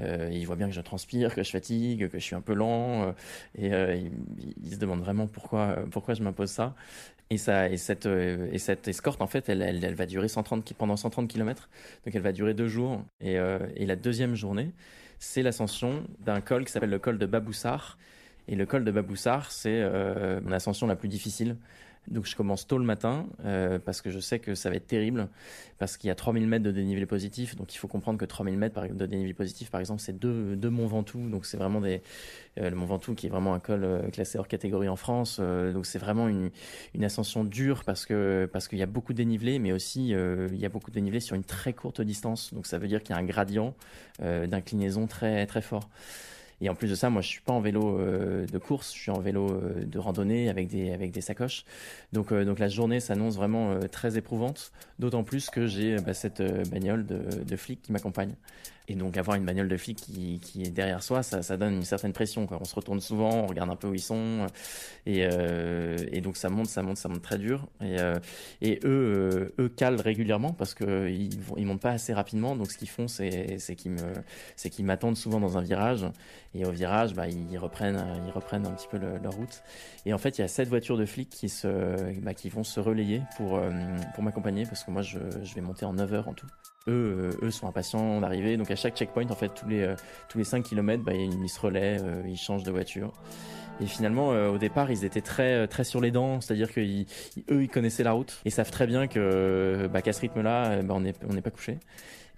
ils 0.01 0.45
voient 0.45 0.57
bien 0.57 0.69
que 0.69 0.75
je 0.75 0.81
transpire, 0.81 1.35
que 1.35 1.43
je 1.43 1.51
fatigue, 1.51 2.09
que 2.09 2.19
je 2.19 2.25
suis 2.25 2.37
un 2.37 2.41
peu 2.41 2.55
lent 2.55 3.15
et 3.57 3.69
ils, 3.69 4.11
ils, 4.63 4.75
se 4.75 4.79
demandent 4.79 5.01
vraiment 5.01 5.27
pourquoi, 5.27 5.79
pourquoi 5.91 6.15
je 6.15 6.23
m'impose 6.29 6.51
ça. 6.51 6.75
Et, 7.31 7.37
ça, 7.37 7.69
et, 7.69 7.77
cette, 7.77 8.07
euh, 8.07 8.49
et 8.53 8.59
cette 8.59 8.89
escorte, 8.89 9.21
en 9.21 9.27
fait, 9.27 9.49
elle, 9.49 9.61
elle, 9.63 9.95
va 9.95 10.07
durer 10.07 10.29
130, 10.29 10.73
pendant 10.75 10.97
130 10.97 11.29
km. 11.29 11.69
Donc 12.05 12.15
elle 12.15 12.23
va 12.23 12.33
durer 12.33 12.55
deux 12.55 12.69
jours. 12.69 13.03
Et, 13.21 13.39
euh, 13.39 13.59
et 13.77 13.87
la 13.87 13.97
deuxième 13.97 14.35
journée, 14.35 14.71
c'est 15.19 15.43
l'ascension 15.43 16.05
d'un 16.21 16.41
col 16.41 16.65
qui 16.65 16.73
s'appelle 16.73 16.91
le 16.91 16.99
col 16.99 17.19
de 17.19 17.27
Baboussar. 17.27 17.99
Et 18.49 18.55
le 18.55 18.65
col 18.65 18.85
de 18.85 18.91
Baboussar, 18.91 19.51
c'est 19.51 19.81
euh, 19.83 20.41
mon 20.43 20.53
ascension 20.53 20.87
la 20.87 20.97
plus 20.97 21.09
difficile. 21.09 21.57
Donc 22.11 22.27
je 22.27 22.35
commence 22.35 22.67
tôt 22.67 22.79
le 22.79 22.85
matin 22.85 23.27
euh, 23.45 23.79
parce 23.79 24.01
que 24.01 24.11
je 24.11 24.19
sais 24.19 24.39
que 24.39 24.55
ça 24.55 24.71
va 24.71 24.77
être 24.77 24.87
terrible 24.87 25.29
parce 25.79 25.97
qu'il 25.97 26.09
y 26.09 26.11
a 26.11 26.15
3000 26.15 26.47
mètres 26.47 26.65
de 26.65 26.71
dénivelé 26.71 27.07
positif. 27.07 27.55
Donc 27.57 27.75
il 27.75 27.79
faut 27.79 27.89
comprendre 27.89 28.19
que 28.19 28.25
3000 28.25 28.57
mètres 28.57 28.95
de 28.95 29.07
dénivelé 29.07 29.35
positif, 29.35 29.71
par 29.71 29.81
exemple, 29.81 30.01
c'est 30.01 30.19
deux, 30.19 30.57
deux 30.57 30.71
Mont 30.71 30.87
Ventoux. 30.87 31.29
Donc 31.29 31.47
c'est 31.47 31.57
vraiment 31.57 31.81
des 31.81 32.03
euh, 32.59 32.71
le 32.71 32.77
Mont 32.77 32.87
Ventoux 32.87 33.15
qui 33.15 33.27
est 33.27 33.31
vraiment 33.31 33.55
un 33.55 33.61
col 33.61 33.85
euh, 33.85 34.09
classé 34.09 34.39
hors 34.39 34.49
catégorie 34.49 34.89
en 34.89 34.97
France. 34.97 35.41
donc 35.41 35.87
c'est 35.87 35.99
vraiment 35.99 36.29
une, 36.29 36.51
une 36.95 37.05
ascension 37.05 37.45
dure 37.45 37.85
parce 37.85 38.07
que 38.07 38.49
parce 38.53 38.69
qu'il 38.69 38.79
y 38.79 38.83
a 38.83 38.87
beaucoup 38.87 39.13
de 39.13 39.19
dénivelé, 39.19 39.59
mais 39.59 39.73
aussi 39.73 40.09
il 40.09 40.59
y 40.59 40.67
a 40.67 40.69
beaucoup 40.69 40.91
de 40.91 40.95
dénivelé 40.95 41.21
sur 41.21 41.37
une 41.37 41.45
très 41.45 41.73
courte 41.73 42.01
distance. 42.01 42.55
Donc 42.55 42.67
ça 42.67 42.79
veut 42.79 42.89
dire 42.89 43.03
qu'il 43.03 43.15
y 43.15 43.19
a 43.19 43.21
un 43.21 43.25
gradient 43.25 43.75
d'inclinaison 44.21 45.07
très 45.07 45.47
très 45.47 45.63
fort. 45.63 45.89
Et 46.61 46.69
en 46.69 46.75
plus 46.75 46.89
de 46.89 46.95
ça, 46.95 47.09
moi, 47.09 47.23
je 47.23 47.29
suis 47.29 47.41
pas 47.41 47.53
en 47.53 47.61
vélo 47.61 47.99
euh, 47.99 48.47
de 48.47 48.59
course, 48.59 48.93
je 48.93 48.99
suis 48.99 49.11
en 49.11 49.21
vélo 49.21 49.51
euh, 49.51 49.85
de 49.85 49.99
randonnée 49.99 50.49
avec 50.49 50.69
des 50.69 50.93
avec 50.93 51.13
des 51.13 51.21
sacoches. 51.21 51.65
Donc 52.13 52.33
euh, 52.33 52.45
donc 52.45 52.59
la 52.59 52.69
journée 52.69 53.01
s'annonce 53.01 53.37
vraiment 53.37 53.79
très 53.91 54.17
éprouvante, 54.19 54.73
d'autant 54.99 55.23
plus 55.23 55.51
que 55.51 55.67
j'ai 55.67 55.97
bah, 55.97 56.15
cette 56.15 56.43
bagnole 56.71 57.07
de, 57.07 57.21
de 57.45 57.57
flic 57.57 57.83
qui 57.83 57.93
m'accompagne. 57.93 58.35
Et 58.89 58.95
donc 58.95 59.17
avoir 59.17 59.37
une 59.37 59.45
bagnole 59.45 59.69
de 59.69 59.77
flic 59.77 59.99
qui, 59.99 60.41
qui 60.41 60.63
est 60.63 60.71
derrière 60.71 61.03
soi, 61.03 61.23
ça, 61.23 61.43
ça 61.43 61.57
donne 61.57 61.75
une 61.75 61.85
certaine 61.85 62.13
pression. 62.15 62.47
Quoi. 62.47 62.59
On 62.61 62.65
se 62.65 62.75
retourne 62.75 63.01
souvent, 63.01 63.45
on 63.45 63.47
regarde 63.47 63.71
un 63.71 63.77
peu 63.77 63.87
où 63.87 63.95
ils 63.95 64.01
sont, 64.01 64.47
et, 65.07 65.29
euh, 65.31 65.97
et 66.11 66.21
donc 66.23 66.37
ça 66.37 66.49
monte, 66.49 66.69
ça 66.69 66.83
monte, 66.83 66.97
ça 66.97 67.09
monte 67.09 67.23
très 67.23 67.39
dur. 67.39 67.67
Et, 67.83 68.01
euh, 68.01 68.19
et 68.63 68.81
eux, 68.85 69.55
eux 69.59 69.69
calent 69.69 70.01
régulièrement 70.01 70.53
parce 70.53 70.75
que 70.75 71.09
ils, 71.11 71.67
montent 71.67 71.83
pas 71.83 71.91
assez 71.91 72.15
rapidement. 72.15 72.57
Donc 72.57 72.71
ce 72.71 72.79
qu'ils 72.79 72.89
font, 72.89 73.09
c'est, 73.09 73.59
qu'ils 73.77 73.93
me, 73.93 74.13
c'est 74.57 74.79
m'attendent 74.81 75.17
souvent 75.17 75.41
dans 75.41 75.59
un 75.59 75.63
virage. 75.63 76.07
Et 76.55 76.65
au 76.65 76.71
virage, 76.71 77.15
bah, 77.15 77.29
ils 77.29 77.59
reprennent, 77.59 78.03
ils 78.27 78.33
reprennent 78.33 78.67
un 78.67 78.73
petit 78.73 78.89
peu 78.89 78.99
leur 78.99 79.33
route. 79.35 79.63
Et 80.07 80.15
en 80.15 80.19
fait, 80.19 80.39
il 80.39 80.41
y 80.41 80.45
a 80.45 80.49
sept 80.49 80.69
voitures 80.69 80.97
de 80.97 81.05
flics 81.05 81.29
qui 81.29 81.49
se, 81.49 81.69
bah, 82.21 82.33
qui 82.33 82.49
vont 82.49 82.65
se 82.65 82.81
relayer 82.81 83.23
pour, 83.37 83.57
euh, 83.57 83.71
pour 84.15 84.25
m'accompagner 84.25 84.65
parce 84.65 84.85
que 84.85 84.91
moi, 84.91 85.03
je, 85.03 85.19
je 85.43 85.55
vais 85.55 85.61
monter 85.61 85.85
en 85.85 85.93
9 85.93 86.15
heures 86.15 86.29
en 86.29 86.35
tout 86.35 86.47
eux, 86.87 87.33
euh, 87.43 87.47
eux 87.47 87.51
sont 87.51 87.67
impatients 87.67 88.21
d'arriver. 88.21 88.57
Donc 88.57 88.71
à 88.71 88.77
chaque 88.77 88.97
checkpoint, 88.97 89.29
en 89.31 89.35
fait, 89.35 89.51
tous 89.55 89.69
les, 89.69 89.83
euh, 89.83 89.97
tous 90.29 90.39
les 90.39 90.45
5 90.45 90.65
km, 90.65 91.03
bah, 91.03 91.15
ils 91.15 91.49
se 91.49 91.61
relaient, 91.61 91.99
euh, 92.01 92.23
ils 92.27 92.37
changent 92.37 92.65
de 92.65 92.71
voiture. 92.71 93.13
Et 93.81 93.87
finalement, 93.87 94.31
au 94.31 94.59
départ, 94.59 94.91
ils 94.91 95.05
étaient 95.05 95.21
très 95.21 95.69
très 95.69 95.85
sur 95.85 96.01
les 96.01 96.11
dents, 96.11 96.41
c'est-à-dire 96.41 96.73
qu'eux, 96.73 96.83
ils 96.83 97.69
connaissaient 97.69 98.03
la 98.03 98.11
route 98.11 98.41
et 98.45 98.51
savent 98.51 98.73
très 98.73 98.89
bien 98.89 99.07
que 99.07 99.89
bah, 99.93 100.03
qu'à 100.03 100.13
ce 100.13 100.21
rythme-là, 100.23 100.83
bah, 100.83 100.95
on 100.97 101.01
n'est 101.01 101.41
pas 101.43 101.51
couché 101.51 101.79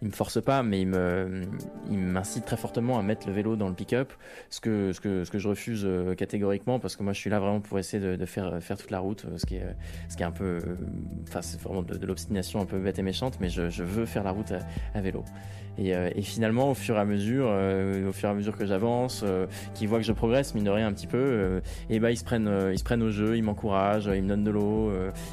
il 0.03 0.09
me 0.09 0.13
force 0.13 0.41
pas, 0.41 0.63
mais 0.63 0.81
il 0.81 0.87
me, 0.87 1.43
il 1.91 1.99
m'incite 1.99 2.45
très 2.45 2.57
fortement 2.57 2.99
à 2.99 3.03
mettre 3.03 3.27
le 3.27 3.33
vélo 3.33 3.57
dans 3.57 3.69
le 3.69 3.75
pick-up, 3.75 4.13
ce 4.49 4.61
que, 4.61 4.93
ce 4.93 5.01
que, 5.01 5.25
ce 5.25 5.31
que 5.31 5.39
je 5.39 5.49
refuse 5.49 5.83
euh, 5.85 6.15
catégoriquement 6.15 6.79
parce 6.79 6.97
que 6.97 7.03
moi 7.03 7.13
je 7.13 7.19
suis 7.19 7.31
là 7.31 7.39
vraiment 7.39 7.61
pour 7.61 7.79
essayer 7.79 8.17
de, 8.17 8.27
faire, 8.27 8.63
faire 8.63 8.79
toute 8.79 8.91
la 8.91 8.99
route, 8.99 9.27
ce 9.37 9.45
qui 9.45 9.57
est, 9.57 9.77
ce 10.09 10.17
qui 10.17 10.23
est 10.23 10.27
un 10.27 10.31
peu, 10.31 10.61
enfin 11.29 11.43
c'est 11.43 11.61
vraiment 11.61 11.83
de, 11.83 12.07
l'obstination 12.07 12.61
un 12.61 12.67
peu 12.67 12.79
bête 12.79 12.99
et 12.99 13.03
méchante, 13.03 13.39
mais 13.41 13.49
je, 13.49 13.69
je 13.69 13.85
veux 13.85 14.07
faire 14.07 14.25
la 14.25 14.31
route 14.33 14.53
à, 14.95 15.01
vélo. 15.01 15.25
Et, 15.79 15.95
euh, 15.95 16.11
et, 16.15 16.23
finalement, 16.23 16.71
au 16.71 16.75
fur 16.75 16.97
et 16.97 17.01
à 17.01 17.05
mesure, 17.05 17.47
euh, 17.49 18.09
au 18.09 18.13
fur 18.13 18.29
et 18.29 18.33
à 18.33 18.35
mesure 18.35 18.57
que 18.57 18.67
j'avance, 18.67 19.25
qu'ils 19.75 19.89
voient 19.89 19.99
que 19.99 20.05
je 20.05 20.13
progresse, 20.13 20.55
mine 20.55 20.65
de 20.65 20.71
rien 20.71 20.87
un 20.87 20.93
petit 20.93 21.07
peu, 21.07 21.61
et 21.89 22.01
bah 22.01 22.11
ils 22.11 22.17
se 22.17 22.25
prennent, 22.25 22.51
ils 22.73 22.79
se 22.79 22.85
prennent 22.85 23.03
au 23.03 23.11
jeu, 23.11 23.37
ils 23.37 23.43
m'encouragent, 23.43 24.11
ils 24.15 24.23
me 24.23 24.29
donnent 24.29 24.45
de 24.45 24.51
l'eau, 24.51 24.91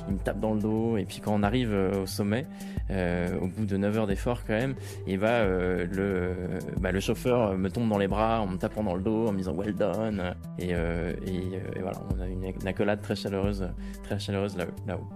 ils 0.08 0.14
me 0.14 0.20
tapent 0.20 0.40
dans 0.40 0.54
le 0.54 0.62
dos, 0.62 0.98
et 0.98 1.06
puis 1.06 1.20
quand 1.20 1.34
on 1.34 1.44
arrive 1.44 1.74
au 1.74 2.06
sommet, 2.06 2.46
au 2.90 3.48
bout 3.48 3.66
de 3.66 3.78
9 3.78 3.98
heures 3.98 4.08
d'effort 4.08 4.44
quand 4.46 4.58
et 5.06 5.18
bah, 5.18 5.28
euh, 5.28 5.86
le, 5.92 6.36
bah, 6.80 6.92
le 6.92 7.00
chauffeur 7.00 7.58
me 7.58 7.70
tombe 7.70 7.90
dans 7.90 7.98
les 7.98 8.08
bras 8.08 8.42
en 8.42 8.48
me 8.48 8.58
tapant 8.58 8.84
dans 8.84 8.96
le 8.96 9.02
dos, 9.02 9.28
en 9.28 9.32
me 9.32 9.38
disant 9.38 9.54
well 9.54 9.74
done. 9.74 10.36
Et, 10.60 10.70
euh, 10.74 11.14
et, 11.26 11.82
voilà, 11.82 12.00
on 12.16 12.22
a 12.22 12.28
une, 12.28 12.46
accolade 12.68 13.02
très 13.02 13.16
chaleureuse, 13.16 13.70
très 14.04 14.20
chaleureuse 14.20 14.58
là-haut. 14.58 15.08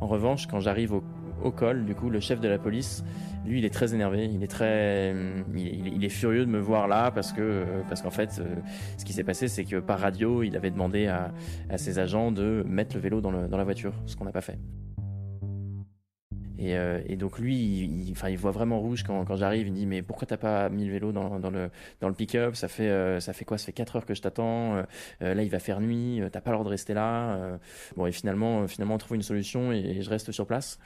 En 0.00 0.06
revanche, 0.06 0.46
quand 0.46 0.60
j'arrive 0.60 0.94
au, 0.94 1.02
au, 1.42 1.50
col, 1.50 1.84
du 1.84 1.94
coup, 1.94 2.10
le 2.10 2.20
chef 2.20 2.40
de 2.40 2.48
la 2.48 2.58
police, 2.58 3.04
lui, 3.46 3.58
il 3.58 3.64
est 3.64 3.72
très 3.72 3.94
énervé, 3.94 4.24
il 4.26 4.42
est 4.42 4.48
très, 4.48 5.14
il, 5.54 6.04
est 6.04 6.08
furieux 6.08 6.44
de 6.44 6.50
me 6.50 6.58
voir 6.58 6.88
là 6.88 7.10
parce 7.10 7.32
que, 7.32 7.64
parce 7.88 8.02
qu'en 8.02 8.10
fait, 8.10 8.42
ce 8.98 9.04
qui 9.04 9.12
s'est 9.12 9.24
passé, 9.24 9.48
c'est 9.48 9.64
que 9.64 9.76
par 9.76 10.00
radio, 10.00 10.42
il 10.42 10.56
avait 10.56 10.70
demandé 10.70 11.06
à, 11.06 11.32
à 11.70 11.78
ses 11.78 11.98
agents 11.98 12.30
de 12.30 12.64
mettre 12.66 12.96
le 12.96 13.00
vélo 13.00 13.20
dans, 13.20 13.30
le, 13.30 13.48
dans 13.48 13.56
la 13.56 13.64
voiture, 13.64 13.92
ce 14.06 14.16
qu'on 14.16 14.24
n'a 14.24 14.32
pas 14.32 14.42
fait. 14.42 14.58
Et, 16.58 16.76
euh, 16.76 17.00
et, 17.06 17.16
donc 17.16 17.38
lui, 17.38 17.56
il, 17.56 18.12
enfin, 18.12 18.28
il 18.30 18.36
voit 18.36 18.50
vraiment 18.50 18.80
rouge 18.80 19.04
quand, 19.04 19.24
quand 19.24 19.36
j'arrive. 19.36 19.68
Il 19.68 19.72
me 19.72 19.76
dit 19.76 19.86
mais 19.86 20.02
pourquoi 20.02 20.26
t'as 20.26 20.36
pas 20.36 20.68
mis 20.68 20.84
le 20.84 20.92
vélo 20.92 21.12
dans, 21.12 21.38
dans 21.38 21.50
le 21.50 21.70
dans 22.00 22.08
le 22.08 22.14
pick-up? 22.14 22.56
Ça 22.56 22.68
fait 22.68 22.88
euh, 22.88 23.20
ça 23.20 23.32
fait 23.32 23.44
quoi? 23.44 23.58
Ça 23.58 23.66
fait 23.66 23.72
4 23.72 23.96
heures 23.96 24.06
que 24.06 24.14
je 24.14 24.22
t'attends. 24.22 24.76
Euh, 25.22 25.34
là, 25.34 25.42
il 25.42 25.50
va 25.50 25.60
faire 25.60 25.80
nuit. 25.80 26.20
T'as 26.32 26.40
pas 26.40 26.50
l'ordre 26.50 26.66
de 26.66 26.70
rester 26.70 26.94
là. 26.94 27.58
bon 27.96 28.06
et 28.06 28.12
finalement 28.12 28.66
finalement 28.66 28.94
on 28.94 28.98
trouve 28.98 29.16
une 29.16 29.22
solution 29.22 29.72
et, 29.72 30.02
je 30.02 30.10
reste 30.10 30.32
sur 30.32 30.46
place. 30.46 30.78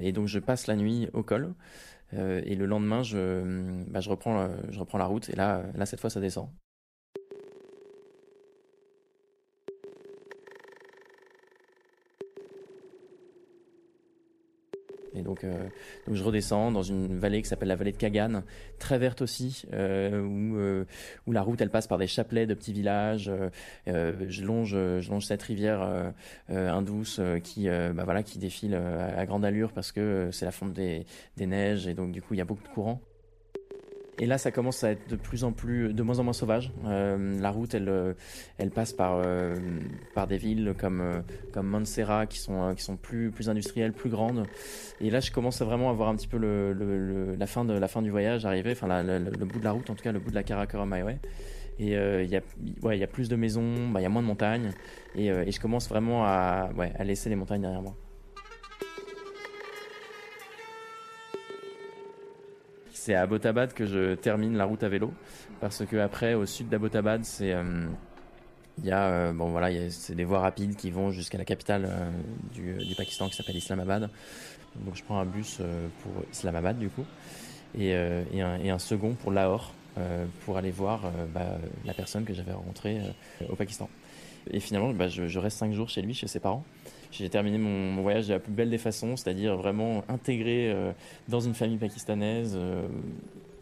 et 0.00 0.12
donc 0.12 0.26
je 0.26 0.38
passe 0.38 0.66
la 0.66 0.76
nuit 0.76 1.08
au 1.12 1.22
col. 1.22 1.54
et 2.12 2.54
le 2.56 2.66
lendemain, 2.66 3.02
je, 3.02 3.42
bah, 3.88 4.00
je, 4.00 4.10
reprends, 4.10 4.48
je 4.70 4.78
reprends 4.80 4.98
la 4.98 5.06
route. 5.06 5.28
Et 5.30 5.36
là, 5.36 5.62
là, 5.74 5.86
cette 5.86 6.00
fois, 6.00 6.10
ça 6.10 6.20
descend. 6.20 6.48
Donc, 15.30 15.44
euh, 15.44 15.68
donc, 16.08 16.16
je 16.16 16.24
redescends 16.24 16.72
dans 16.72 16.82
une 16.82 17.16
vallée 17.16 17.40
qui 17.40 17.48
s'appelle 17.48 17.68
la 17.68 17.76
vallée 17.76 17.92
de 17.92 17.96
Kagan, 17.96 18.42
très 18.80 18.98
verte 18.98 19.22
aussi, 19.22 19.62
euh, 19.72 20.20
où, 20.20 20.56
euh, 20.56 20.84
où 21.28 21.32
la 21.32 21.42
route 21.42 21.60
elle 21.60 21.70
passe 21.70 21.86
par 21.86 21.98
des 21.98 22.08
chapelets 22.08 22.48
de 22.48 22.54
petits 22.54 22.72
villages. 22.72 23.30
je 23.86 24.44
longe, 24.44 24.72
je 24.72 25.10
longe 25.10 25.24
cette 25.24 25.42
rivière 25.42 26.12
indouce 26.48 27.20
qui, 27.44 27.68
bah 27.68 28.02
voilà, 28.04 28.24
qui 28.24 28.38
défile 28.38 28.74
à, 28.74 29.24
grande 29.24 29.44
allure 29.44 29.72
parce 29.72 29.92
que 29.92 30.30
c'est 30.32 30.44
la 30.44 30.50
fonte 30.50 30.72
des, 30.72 31.06
des 31.36 31.46
neiges 31.46 31.86
et 31.86 31.94
donc 31.94 32.10
du 32.10 32.20
coup 32.22 32.34
il 32.34 32.38
y 32.38 32.40
a 32.40 32.44
beaucoup 32.44 32.64
de 32.64 32.68
courant. 32.68 33.00
Et 34.20 34.26
là, 34.26 34.36
ça 34.36 34.50
commence 34.50 34.84
à 34.84 34.90
être 34.90 35.08
de 35.08 35.16
plus 35.16 35.44
en 35.44 35.52
plus, 35.52 35.94
de 35.94 36.02
moins 36.02 36.18
en 36.18 36.24
moins 36.24 36.34
sauvage. 36.34 36.72
Euh, 36.84 37.40
la 37.40 37.50
route, 37.50 37.72
elle, 37.72 37.88
euh, 37.88 38.12
elle 38.58 38.70
passe 38.70 38.92
par 38.92 39.14
euh, 39.24 39.56
par 40.14 40.26
des 40.26 40.36
villes 40.36 40.74
comme 40.78 41.22
comme 41.54 41.66
Montserrat 41.66 42.26
qui 42.26 42.38
sont 42.38 42.74
qui 42.74 42.82
sont 42.82 42.98
plus 42.98 43.30
plus 43.30 43.48
industrielles, 43.48 43.94
plus 43.94 44.10
grandes. 44.10 44.44
Et 45.00 45.08
là, 45.08 45.20
je 45.20 45.30
commence 45.30 45.62
à 45.62 45.64
vraiment 45.64 45.88
à 45.88 45.94
voir 45.94 46.10
un 46.10 46.16
petit 46.16 46.28
peu 46.28 46.36
le, 46.36 47.34
la 47.34 47.46
fin 47.46 47.64
de 47.64 47.72
la 47.72 47.88
fin 47.88 48.02
du 48.02 48.10
voyage 48.10 48.44
arriver, 48.44 48.72
enfin 48.72 49.02
le 49.02 49.44
bout 49.46 49.58
de 49.58 49.64
la 49.64 49.72
route, 49.72 49.88
en 49.88 49.94
tout 49.94 50.04
cas 50.04 50.12
le 50.12 50.18
bout 50.18 50.30
de 50.30 50.34
la 50.34 50.42
Karakura 50.42 50.84
Highway. 50.84 51.18
Et 51.78 51.92
il 51.92 52.28
y 52.30 52.36
a 52.36 52.42
ouais, 52.82 52.98
y 52.98 53.02
a 53.02 53.06
plus 53.06 53.30
de 53.30 53.36
maisons, 53.36 53.88
bah, 53.88 54.00
il 54.00 54.02
y 54.02 54.06
a 54.06 54.10
moins 54.10 54.20
de 54.20 54.26
montagnes, 54.26 54.72
et, 55.14 55.28
et 55.28 55.50
je 55.50 55.60
commence 55.60 55.88
vraiment 55.88 56.26
à 56.26 56.68
ouais, 56.76 56.92
à 56.98 57.04
laisser 57.04 57.30
les 57.30 57.36
montagnes 57.36 57.62
derrière 57.62 57.80
moi. 57.80 57.96
C'est 62.92 63.14
à 63.14 63.22
Abbottabad 63.22 63.72
que 63.72 63.86
je 63.86 64.14
termine 64.14 64.56
la 64.56 64.64
route 64.64 64.82
à 64.82 64.88
vélo 64.88 65.12
parce 65.60 65.84
que 65.84 65.96
après 65.96 66.34
au 66.34 66.46
sud 66.46 66.68
d'Abbottabad 66.68 67.24
c'est 67.24 67.52
euh, 67.52 67.86
il 68.78 68.86
y 68.86 68.90
a 68.90 69.06
euh, 69.06 69.32
bon 69.32 69.50
voilà 69.50 69.68
c'est 69.90 70.14
des 70.14 70.24
voies 70.24 70.40
rapides 70.40 70.76
qui 70.76 70.90
vont 70.90 71.10
jusqu'à 71.10 71.38
la 71.38 71.44
capitale 71.44 71.86
euh, 71.88 72.10
du, 72.52 72.94
Pakistan 72.94 73.28
qui 73.28 73.36
s'appelle 73.36 73.56
Islamabad. 73.56 74.08
Donc 74.76 74.94
je 74.94 75.02
prends 75.02 75.18
un 75.18 75.26
bus 75.26 75.60
pour 76.02 76.12
Islamabad 76.32 76.78
du 76.78 76.88
coup 76.88 77.04
et, 77.76 77.90
et, 77.90 78.40
un, 78.40 78.60
un, 78.64 78.78
second 78.78 79.14
pour 79.14 79.32
Lahore 79.32 79.72
pour 80.44 80.56
aller 80.56 80.70
voir 80.70 81.10
bah, 81.34 81.58
la 81.84 81.92
personne 81.92 82.24
que 82.24 82.32
j'avais 82.32 82.52
rencontrée 82.52 83.00
au 83.48 83.56
Pakistan. 83.56 83.88
Et 84.48 84.60
finalement 84.60 84.92
bah, 84.92 85.08
je, 85.08 85.26
je, 85.26 85.38
reste 85.40 85.58
cinq 85.58 85.72
jours 85.72 85.88
chez 85.88 86.02
lui 86.02 86.14
chez 86.14 86.28
ses 86.28 86.38
parents 86.38 86.64
j'ai 87.10 87.28
terminé 87.28 87.58
mon, 87.58 88.00
voyage 88.02 88.28
de 88.28 88.34
la 88.34 88.38
plus 88.38 88.52
belle 88.52 88.70
des 88.70 88.78
façons, 88.78 89.16
c'est-à-dire 89.16 89.56
vraiment 89.56 90.04
intégré 90.08 90.70
euh, 90.70 90.92
dans 91.28 91.40
une 91.40 91.54
famille 91.54 91.76
pakistanaise, 91.76 92.54
euh, 92.56 92.86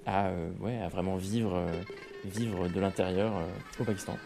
à, 0.06 0.28
euh, 0.28 0.84
à 0.84 0.88
vraiment 0.88 1.16
vivre, 1.16 1.62
vivre 2.24 2.68
de 2.68 2.80
l'intérieur 2.80 3.32
au 3.80 3.84
Pakistan. 3.84 4.16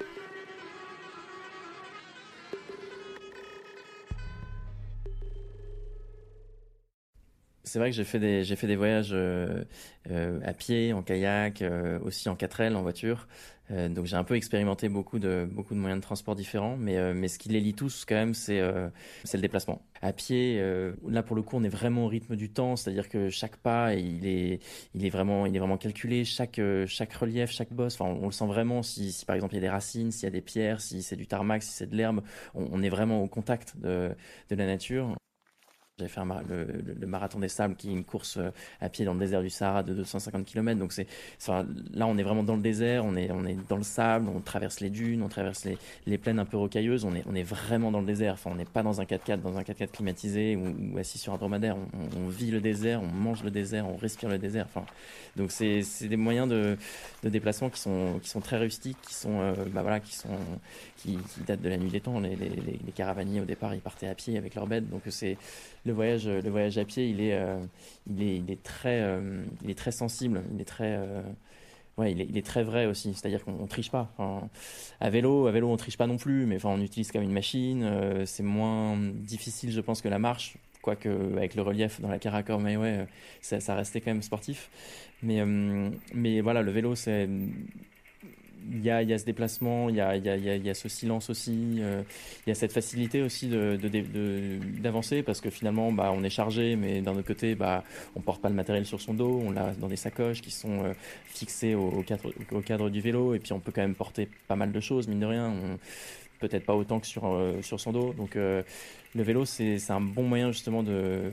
C'est 7.73 7.79
vrai 7.79 7.91
que 7.91 7.97
j'ai 7.97 8.05
fait 8.05 8.19
des 8.19 8.45
j'ai 8.45 8.57
fait 8.57 8.67
des 8.67 8.77
voyages 8.77 9.15
à 9.15 10.53
pied, 10.53 10.93
en 10.93 11.03
kayak, 11.03 11.65
aussi 12.03 12.29
en 12.29 12.35
4L, 12.35 12.75
en 12.75 12.83
voiture. 12.83 13.27
Euh, 13.73 13.89
donc 13.89 14.07
j'ai 14.07 14.17
un 14.17 14.25
peu 14.25 14.35
expérimenté 14.35 14.89
beaucoup 14.89 15.19
de 15.19 15.49
moyens 15.71 16.01
de 16.01 16.03
transport 16.03 16.35
différents, 16.35 16.77
mais 16.77 16.97
euh, 16.99 17.29
ce 17.29 17.39
qui 17.39 17.49
les 17.49 17.61
lie 17.61 17.75
tous 17.75 18.05
quand 18.05 18.15
même, 18.15 18.35
c'est 18.35 18.61
euh, 18.61 18.89
le 19.33 19.41
déplacement. 19.41 19.83
À 20.03 20.13
pied, 20.13 20.61
là 21.09 21.23
pour 21.23 21.37
le 21.37 21.43
coup, 21.43 21.57
on 21.57 21.63
est 21.63 21.69
vraiment 21.69 22.07
au 22.07 22.09
rythme 22.09 22.35
du 22.35 22.51
temps, 22.51 22.75
c'est-à-dire 22.75 23.09
que 23.09 23.29
chaque 23.29 23.57
pas, 23.57 23.95
il 23.95 24.27
est 24.27 25.11
vraiment 25.11 25.77
calculé. 25.77 26.25
Chaque 26.25 26.57
relief, 26.59 27.51
chaque 27.51 27.73
bosse, 27.73 28.01
on, 28.01 28.27
le 28.27 28.33
sent 28.33 28.47
vraiment. 28.47 28.83
Si, 28.83 29.25
par 29.25 29.37
exemple 29.37 29.55
il 29.55 29.59
y 29.59 29.61
a 29.61 29.63
des 29.63 29.69
racines, 29.69 30.11
s'il 30.11 30.25
y 30.25 30.27
a 30.27 30.31
des 30.31 30.41
pierres, 30.41 30.81
si 30.81 31.03
c'est 31.03 31.17
du 31.17 31.29
tarmac, 31.29 31.63
si 31.63 31.71
c'est 31.71 31.87
de 31.87 31.97
l'herbe, 31.97 32.23
on, 32.55 32.83
est 32.83 32.89
vraiment 32.89 33.23
au 33.23 33.29
contact 33.29 33.77
de 33.79 34.17
la 34.51 34.67
nature. 34.67 35.15
J'ai 35.99 36.09
fait 36.09 36.23
le, 36.49 37.07
marathon 37.07 37.39
des 37.39 37.49
sables, 37.49 37.77
qui 37.77 37.91
est 37.91 37.93
une 37.93 38.05
course 38.05 38.39
euh, 38.39 38.51
à 38.81 38.89
pied 38.89 39.05
dans 39.05 39.13
le 39.13 39.21
désert 39.21 39.43
du 39.43 39.51
Sahara 39.51 39.83
de 39.83 39.93
250 39.93 40.47
km. 40.47 40.81
Donc 40.81 40.91
c'est, 40.91 41.07
là, 41.93 42.07
on 42.07 42.17
est 42.17 42.23
vraiment 42.23 42.43
dans 42.43 42.57
le 42.57 42.63
désert, 42.63 43.05
on 43.05 43.15
est, 43.15 43.29
dans 43.69 43.77
le 43.77 43.83
sable, 43.83 44.27
on 44.35 44.41
traverse 44.41 44.81
les 44.81 44.89
dunes, 44.89 45.23
on 45.23 45.29
traverse 45.29 45.67
les, 46.07 46.17
plaines 46.19 46.39
un 46.39 46.47
peu 46.47 46.57
rocailleuses. 46.57 47.05
On 47.05 47.15
est, 47.15 47.43
vraiment 47.43 47.91
dans 47.91 48.01
le 48.01 48.07
désert. 48.07 48.33
Enfin, 48.33 48.51
on 48.51 48.55
n'est 48.55 48.65
pas 48.65 48.83
dans 48.83 49.03
un 49.03 49.05
4x4, 49.05 49.43
dans 49.43 49.59
un 49.59 49.63
4x4 49.63 49.89
climatisé 49.89 50.57
ou, 50.57 50.97
assis 50.97 51.19
sur 51.19 51.35
un 51.35 51.37
dromadaire. 51.37 51.77
On, 52.17 52.29
vit 52.29 52.51
le 52.51 52.63
désert, 52.63 53.03
on 53.03 53.09
mange 53.09 53.45
le 53.45 53.51
désert, 53.51 53.87
on 53.87 53.97
respire 53.97 54.31
le 54.31 54.39
désert. 54.39 54.65
Enfin, 54.75 54.87
donc 55.37 55.51
c'est, 55.51 55.83
des 56.01 56.17
moyens 56.17 56.49
de, 56.49 56.79
déplacement 57.23 57.69
qui 57.69 57.81
sont, 57.81 58.41
très 58.43 58.57
rustiques, 58.57 58.97
qui 59.03 59.13
sont, 59.13 59.43
euh, 59.43 59.53
bah 59.67 59.83
voilà, 59.83 60.01
qui 60.01 61.19
datent 61.47 61.61
de 61.61 61.69
la 61.69 61.77
nuit 61.77 61.91
des 61.91 62.01
temps. 62.01 62.19
Les, 62.19 62.39
caravaniers 62.95 63.43
au 63.43 63.45
départ, 63.45 63.75
ils 63.75 63.81
partaient 63.81 64.09
à 64.09 64.15
pied 64.15 64.39
avec 64.39 64.55
leur 64.55 64.67
bête. 64.67 64.89
Donc 64.89 65.03
c'est 65.11 65.37
le 65.85 65.93
voyage, 65.93 66.27
le 66.29 66.49
voyage 66.51 66.79
à 66.79 66.85
pied, 66.85 67.09
il 67.09 67.21
est, 67.21 67.35
euh, 67.35 67.59
il 68.07 68.51
est, 68.51 68.63
très, 68.63 69.01
euh, 69.01 69.43
il 69.63 69.71
est 69.71 69.79
très 69.79 69.91
sensible, 69.91 70.43
il 70.55 70.61
est 70.61 70.65
très, 70.65 70.97
euh, 70.97 71.23
ouais, 71.99 72.13
il 72.13 72.37
est, 72.37 72.47
très 72.47 72.63
vrai 72.63 72.87
aussi. 72.87 73.15
C'est-à-dire 73.15 73.45
qu'on 73.45 73.67
triche 73.67 73.91
pas. 73.91 74.13
Enfin, 74.17 74.49
à 75.01 75.11
vélo, 75.11 75.47
à 75.47 75.53
vélo, 75.53 75.69
on 75.69 75.77
triche 75.77 75.97
pas 75.97 76.07
non 76.07 76.17
plus, 76.19 76.47
mais 76.47 76.57
enfin, 76.57 76.71
on 76.71 76.81
utilise 76.81 77.11
comme 77.11 77.23
une 77.23 77.33
machine. 77.33 78.25
c'est 78.27 78.43
moins 78.43 78.97
difficile, 78.97 79.71
je 79.73 79.81
pense, 79.81 80.01
que 80.03 80.09
la 80.09 80.19
marche. 80.19 80.57
Quoique 80.83 81.09
avec 81.37 81.55
le 81.55 81.63
relief 81.63 82.01
dans 82.01 82.09
la 82.09 82.19
Karakor 82.19 82.59
mais 82.59 82.77
ouais, 82.77 83.07
ça, 83.41 83.61
ça 83.61 83.77
restait 83.77 84.01
quand 84.01 84.11
même 84.11 84.23
sportif. 84.23 84.69
Mais, 85.23 85.45
mais 86.13 86.41
voilà, 86.41 86.63
le 86.63 86.73
vélo, 86.73 86.97
c'est 86.97 87.29
il 88.71 88.85
y 88.85 88.91
a, 88.91 89.03
y 89.03 89.13
a, 89.13 89.19
ce 89.19 89.25
déplacement, 89.25 89.89
il 89.89 89.97
y 89.97 90.01
a, 90.01 90.17
y, 90.17 90.29
a, 90.29 90.37
y 90.37 90.71
a, 90.71 90.75
ce 90.75 90.89
silence 90.89 91.31
aussi, 91.31 91.77
euh, 91.79 92.03
il 92.47 92.51
y 92.51 92.53
a 92.53 92.55
cette 92.55 92.73
facilité 92.73 93.23
aussi 93.23 93.49
d'avancer 93.49 95.17
de, 95.17 95.21
de, 95.21 95.27
parce 95.27 95.41
que 95.41 95.51
finalement 95.51 95.93
bah, 95.93 96.13
on 96.15 96.23
est 96.23 96.31
chargé, 96.31 96.77
mais 96.77 97.01
d'un 97.01 97.13
autre 97.13 97.27
côté 97.27 97.55
bah, 97.55 97.85
on 98.17 98.21
porte 98.21 98.41
pas 98.41 98.49
le 98.49 98.55
matériel 98.55 98.87
sur 98.87 99.01
son 99.01 99.15
dos, 99.15 99.41
on 99.45 99.51
l'a 99.51 99.73
dans 99.73 99.89
des 99.89 99.97
sacoches 99.97 100.43
qui 100.43 100.51
sont 100.51 100.85
euh, 100.85 100.93
fixées 101.27 101.75
au, 101.75 102.03
cadre, 102.03 102.33
au, 102.53 102.61
cadre, 102.61 102.91
du 102.91 103.01
vélo 103.01 103.35
et 103.35 103.39
puis 103.39 103.53
on 103.53 103.61
peut 103.61 103.73
quand 103.75 103.83
même 103.83 103.95
porter 103.95 104.29
pas 104.49 104.57
mal 104.57 104.73
de 104.73 104.81
choses, 104.81 105.09
mine 105.09 105.21
de 105.21 105.27
rien, 105.27 105.53
peut-être 106.41 106.65
pas 106.65 106.75
autant 106.75 107.01
que 107.01 107.07
sur, 107.07 107.27
euh, 107.27 107.63
sur 107.63 107.81
son 107.81 107.93
dos. 107.93 108.13
Donc 108.13 108.35
le 108.35 108.65
vélo 109.15 109.45
c'est 109.45 109.79
un 109.91 110.01
bon 110.01 110.25
moyen 110.25 110.53
justement 110.53 110.83
de, 110.83 111.31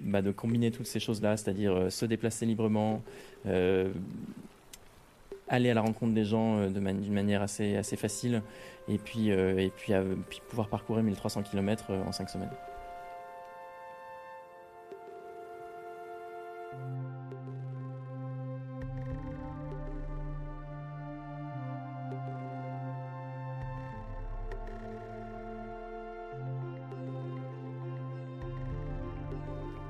bah, 0.00 0.22
de 0.22 0.30
combiner 0.30 0.70
toutes 0.70 0.86
ces 0.86 1.00
choses-là, 1.00 1.36
c'est-à-dire 1.36 1.90
se 1.90 2.04
déplacer 2.06 2.46
librement 2.46 3.02
aller 5.50 5.68
à 5.68 5.74
la 5.74 5.82
rencontre 5.82 6.14
des 6.14 6.24
gens 6.24 6.58
euh, 6.58 6.68
d'une 6.68 7.12
manière 7.12 7.42
assez, 7.42 7.82
facile 7.96 8.42
et 8.88 8.98
puis, 8.98 9.30
euh, 9.30 9.58
et 9.58 9.70
puis, 9.70 9.92
puis 10.28 10.40
pouvoir 10.48 10.68
parcourir 10.68 11.02
1300 11.02 11.42
km 11.42 11.86
euh, 11.90 12.02
en 12.04 12.12
5 12.12 12.30
semaines. 12.30 12.50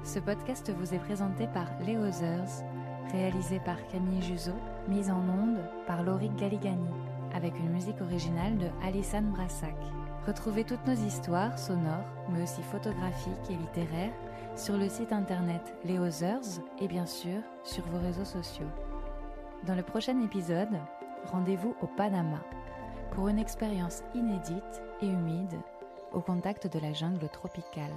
Ce 0.02 0.18
podcast 0.18 0.72
vous 0.76 0.92
est 0.92 0.98
présenté 0.98 1.46
par 1.46 1.68
Les 1.86 1.96
Others 1.96 2.64
réalisé 3.12 3.60
par 3.60 3.76
Camille 3.88 4.22
Juzo, 4.22 4.52
mise 4.90 5.10
en 5.10 5.20
onde 5.20 5.60
par 5.86 6.02
Lauric 6.02 6.34
Galigani, 6.34 6.90
avec 7.32 7.56
une 7.56 7.70
musique 7.70 8.00
originale 8.00 8.58
de 8.58 8.66
Alison 8.82 9.22
Brassac. 9.22 9.76
Retrouvez 10.26 10.64
toutes 10.64 10.84
nos 10.84 10.94
histoires 10.94 11.56
sonores, 11.58 12.04
mais 12.28 12.42
aussi 12.42 12.60
photographiques 12.62 13.50
et 13.50 13.54
littéraires, 13.54 14.12
sur 14.56 14.76
le 14.76 14.88
site 14.88 15.12
internet 15.12 15.62
Les 15.84 15.98
Others 15.98 16.60
et 16.80 16.88
bien 16.88 17.06
sûr 17.06 17.40
sur 17.62 17.84
vos 17.86 18.00
réseaux 18.00 18.24
sociaux. 18.24 18.66
Dans 19.64 19.76
le 19.76 19.82
prochain 19.82 20.20
épisode, 20.22 20.76
rendez-vous 21.30 21.76
au 21.82 21.86
Panama 21.86 22.40
pour 23.12 23.28
une 23.28 23.38
expérience 23.38 24.02
inédite 24.14 24.82
et 25.02 25.06
humide 25.06 25.56
au 26.12 26.20
contact 26.20 26.66
de 26.66 26.80
la 26.80 26.92
jungle 26.92 27.28
tropicale. 27.28 27.94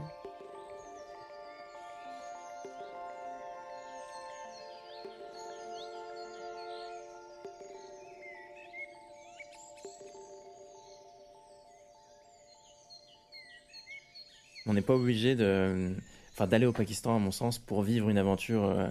On 14.73 14.75
n'est 14.75 14.81
pas 14.81 14.95
obligé 14.95 15.35
de, 15.35 15.91
enfin, 16.31 16.47
d'aller 16.47 16.65
au 16.65 16.71
Pakistan, 16.71 17.15
à 17.15 17.19
mon 17.19 17.29
sens, 17.29 17.59
pour 17.59 17.83
vivre 17.83 18.09
une 18.09 18.17
aventure 18.17 18.63
euh, 18.63 18.87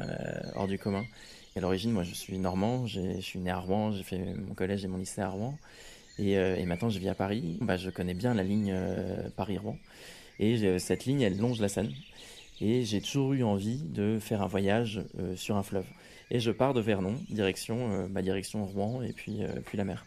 hors 0.54 0.68
du 0.68 0.78
commun. 0.78 1.04
Et 1.56 1.58
à 1.58 1.60
l'origine, 1.60 1.90
moi, 1.90 2.04
je 2.04 2.14
suis 2.14 2.38
normand, 2.38 2.86
je 2.86 3.20
suis 3.20 3.40
né 3.40 3.50
à 3.50 3.58
Rouen, 3.58 3.90
j'ai 3.90 4.04
fait 4.04 4.18
mon 4.18 4.54
collège 4.54 4.84
et 4.84 4.86
mon 4.86 4.98
lycée 4.98 5.22
à 5.22 5.28
Rouen. 5.28 5.58
Et, 6.20 6.38
euh, 6.38 6.64
maintenant, 6.66 6.88
je 6.88 7.00
vis 7.00 7.08
à 7.08 7.16
Paris. 7.16 7.58
Bah, 7.60 7.76
je 7.78 7.90
connais 7.90 8.14
bien 8.14 8.32
la 8.32 8.44
ligne 8.44 8.70
euh, 8.72 9.28
Paris-Rouen. 9.34 9.76
Et 10.38 10.78
cette 10.78 11.04
ligne, 11.04 11.22
elle 11.22 11.36
longe 11.36 11.60
la 11.60 11.68
Seine. 11.68 11.90
Et 12.60 12.84
j'ai 12.84 13.00
toujours 13.00 13.32
eu 13.32 13.42
envie 13.42 13.82
de 13.82 14.20
faire 14.20 14.40
un 14.40 14.46
voyage 14.46 15.02
sur 15.34 15.56
un 15.56 15.64
fleuve. 15.64 15.86
Et 16.30 16.38
je 16.38 16.52
pars 16.52 16.74
de 16.74 16.80
Vernon, 16.80 17.16
direction, 17.28 18.06
bah, 18.08 18.22
direction 18.22 18.64
Rouen 18.66 19.02
et 19.02 19.12
puis, 19.12 19.40
puis 19.66 19.76
la 19.76 19.82
mer. 19.82 20.06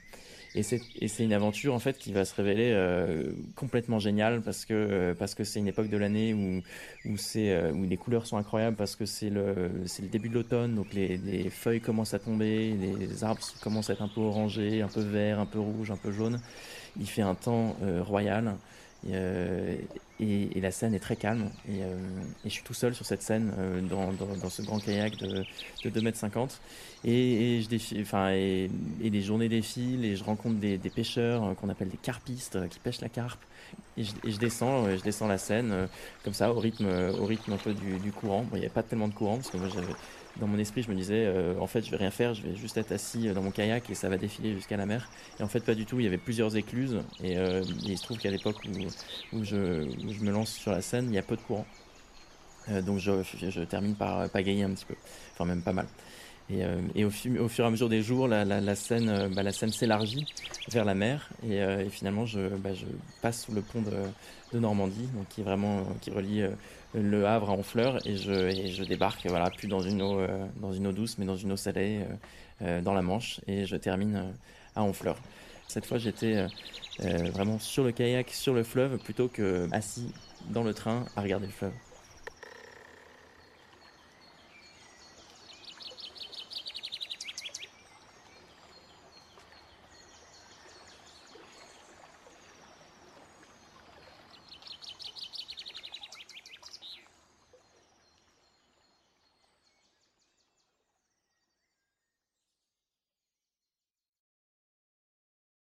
Et 0.57 0.63
c'est 0.63 1.23
une 1.23 1.33
aventure 1.33 1.73
en 1.73 1.79
fait 1.79 1.97
qui 1.97 2.13
va 2.13 2.23
se 2.23 2.33
révéler 2.33 2.71
euh, 2.71 3.33
complètement 3.55 3.99
géniale 3.99 4.41
parce 4.41 4.63
que 4.63 4.73
euh, 4.73 5.13
parce 5.13 5.35
que 5.35 5.43
c'est 5.43 5.59
une 5.59 5.67
époque 5.67 5.89
de 5.89 5.97
l'année 5.97 6.33
où 6.33 6.61
où 7.03 7.17
c'est 7.17 7.51
euh, 7.51 7.73
où 7.73 7.83
les 7.83 7.97
couleurs 7.97 8.25
sont 8.25 8.37
incroyables 8.37 8.77
parce 8.77 8.95
que 8.95 9.05
c'est 9.05 9.29
le 9.29 9.69
c'est 9.85 10.01
le 10.01 10.07
début 10.07 10.29
de 10.29 10.35
l'automne 10.35 10.73
donc 10.75 10.93
les, 10.93 11.17
les, 11.17 11.49
feuilles 11.49 11.81
commencent 11.81 12.13
à 12.13 12.19
tomber, 12.19 12.73
les 12.73 13.23
arbres 13.25 13.41
commencent 13.61 13.89
à 13.89 13.93
être 13.93 14.01
un 14.01 14.07
peu 14.07 14.21
orangés, 14.21 14.81
un 14.81 14.87
peu 14.87 15.01
verts, 15.01 15.41
un 15.41 15.45
peu 15.45 15.59
rouges, 15.59 15.91
un 15.91 15.97
peu 15.97 16.11
jaunes. 16.11 16.39
Il 16.97 17.09
fait 17.09 17.21
un 17.21 17.35
temps 17.35 17.75
royal. 18.07 18.55
Euh, 19.09 19.75
et, 20.19 20.59
la 20.61 20.71
scène 20.71 20.93
est 20.95 20.99
très 20.99 21.15
calme. 21.15 21.49
Et, 21.67 21.83
euh, 21.83 21.97
et 22.45 22.49
je 22.49 22.53
suis 22.53 22.63
tout 22.63 22.73
seul 22.73 22.95
sur 22.95 23.05
cette 23.05 23.21
scène 23.21 23.53
euh, 23.59 23.81
dans, 23.81 24.49
ce 24.49 24.61
grand 24.61 24.79
kayak 24.79 25.17
de, 25.17 25.43
de 25.83 25.89
2 25.89 26.01
mètres 26.01 26.17
50. 26.17 26.59
Et, 27.03 27.61
je 27.61 27.69
défile, 27.69 28.01
enfin, 28.01 28.31
et, 28.31 28.69
les 29.01 29.21
journées 29.21 29.49
défilent 29.49 30.05
et 30.05 30.15
je 30.15 30.23
rencontre 30.23 30.59
des, 30.59 30.77
pêcheurs 30.77 31.55
qu'on 31.57 31.69
appelle 31.69 31.89
des 31.89 31.97
carpistes 31.97 32.67
qui 32.69 32.79
pêchent 32.79 33.01
la 33.01 33.09
carpe. 33.09 33.41
Et 33.97 34.03
je, 34.03 34.37
descends, 34.37 34.85
descends 35.03 35.27
la 35.27 35.37
scène 35.37 35.87
comme 36.23 36.33
ça 36.33 36.51
au 36.51 36.59
rythme, 36.59 36.87
au 37.19 37.25
rythme 37.25 37.53
un 37.53 37.57
peu 37.57 37.73
du, 37.73 37.97
du 37.99 38.11
courant. 38.11 38.43
Bon, 38.43 38.55
il 38.55 38.59
n'y 38.59 38.65
avait 38.65 38.73
pas 38.73 38.83
tellement 38.83 39.07
de 39.07 39.13
courant 39.13 39.37
parce 39.37 39.49
que 39.49 39.57
moi 39.57 39.67
j'avais 39.73 39.93
dans 40.39 40.47
mon 40.47 40.57
esprit, 40.57 40.81
je 40.83 40.89
me 40.89 40.95
disais, 40.95 41.25
euh, 41.25 41.57
en 41.59 41.67
fait, 41.67 41.85
je 41.85 41.91
vais 41.91 41.97
rien 41.97 42.11
faire, 42.11 42.33
je 42.33 42.41
vais 42.41 42.55
juste 42.55 42.77
être 42.77 42.91
assis 42.91 43.27
euh, 43.27 43.33
dans 43.33 43.41
mon 43.41 43.51
kayak 43.51 43.89
et 43.89 43.95
ça 43.95 44.09
va 44.09 44.17
défiler 44.17 44.53
jusqu'à 44.53 44.77
la 44.77 44.85
mer. 44.85 45.09
Et 45.39 45.43
en 45.43 45.47
fait, 45.47 45.61
pas 45.61 45.75
du 45.75 45.85
tout. 45.85 45.99
Il 45.99 46.03
y 46.03 46.07
avait 46.07 46.17
plusieurs 46.17 46.55
écluses 46.57 47.01
et, 47.23 47.37
euh, 47.37 47.63
il 47.83 47.97
se 47.97 48.03
trouve 48.03 48.17
qu'à 48.17 48.31
l'époque 48.31 48.57
où, 49.31 49.43
je, 49.43 49.87
je, 50.09 50.23
me 50.23 50.31
lance 50.31 50.51
sur 50.51 50.71
la 50.71 50.81
scène, 50.81 51.07
il 51.09 51.15
y 51.15 51.17
a 51.17 51.21
peu 51.21 51.37
de 51.37 51.41
courant. 51.41 51.65
donc 52.83 52.99
je, 52.99 53.11
je, 53.49 53.61
termine 53.61 53.95
par 53.95 54.29
pagayer 54.29 54.63
un 54.63 54.71
petit 54.71 54.85
peu, 54.85 54.95
enfin 55.33 55.45
même 55.45 55.61
pas 55.61 55.73
mal. 55.73 55.87
Et, 56.49 56.61
et 56.93 57.03
au, 57.05 57.09
fur 57.09 57.63
et 57.63 57.67
à 57.67 57.69
mesure 57.71 57.89
des 57.89 58.03
jours, 58.03 58.27
la, 58.27 58.45
la, 58.45 58.61
la 58.61 58.75
scène, 58.75 59.33
bah, 59.33 59.41
la 59.41 59.51
scène 59.51 59.71
s'élargit 59.71 60.27
vers 60.69 60.85
la 60.85 60.93
mer 60.93 61.29
et, 61.43 61.57
et 61.57 61.89
finalement, 61.89 62.27
je, 62.27 62.49
bah, 62.57 62.73
je 62.75 62.85
passe 63.23 63.45
sous 63.45 63.51
le 63.51 63.61
pont 63.61 63.81
de, 63.81 63.91
de 64.53 64.59
Normandie, 64.59 65.07
donc 65.15 65.27
qui 65.29 65.41
est 65.41 65.43
vraiment 65.43 65.83
qui 66.01 66.11
relie 66.11 66.43
le 67.01 67.25
Havre 67.27 67.49
à 67.49 67.53
Honfleur 67.53 68.05
et 68.07 68.17
je, 68.17 68.31
et 68.31 68.67
je 68.67 68.83
débarque 68.83 69.25
voilà 69.27 69.49
plus 69.49 69.67
dans 69.67 69.81
une 69.81 70.01
eau 70.01 70.19
euh, 70.19 70.45
dans 70.61 70.71
une 70.71 70.87
eau 70.87 70.91
douce 70.91 71.17
mais 71.17 71.25
dans 71.25 71.35
une 71.35 71.51
eau 71.51 71.57
salée 71.57 72.01
euh, 72.01 72.15
euh, 72.61 72.81
dans 72.81 72.93
la 72.93 73.01
Manche 73.01 73.41
et 73.47 73.65
je 73.65 73.75
termine 73.75 74.33
à 74.75 74.83
Honfleur. 74.83 75.17
Cette 75.67 75.85
fois 75.85 75.97
j'étais 75.97 76.45
vraiment 76.99 77.59
sur 77.59 77.83
le 77.83 77.91
kayak 77.91 78.29
sur 78.29 78.53
le 78.53 78.63
fleuve 78.63 78.97
plutôt 78.97 79.27
que 79.27 79.67
assis 79.71 80.13
dans 80.49 80.63
le 80.63 80.73
train 80.73 81.05
à 81.15 81.21
regarder 81.21 81.47
le 81.47 81.51
fleuve. 81.51 81.73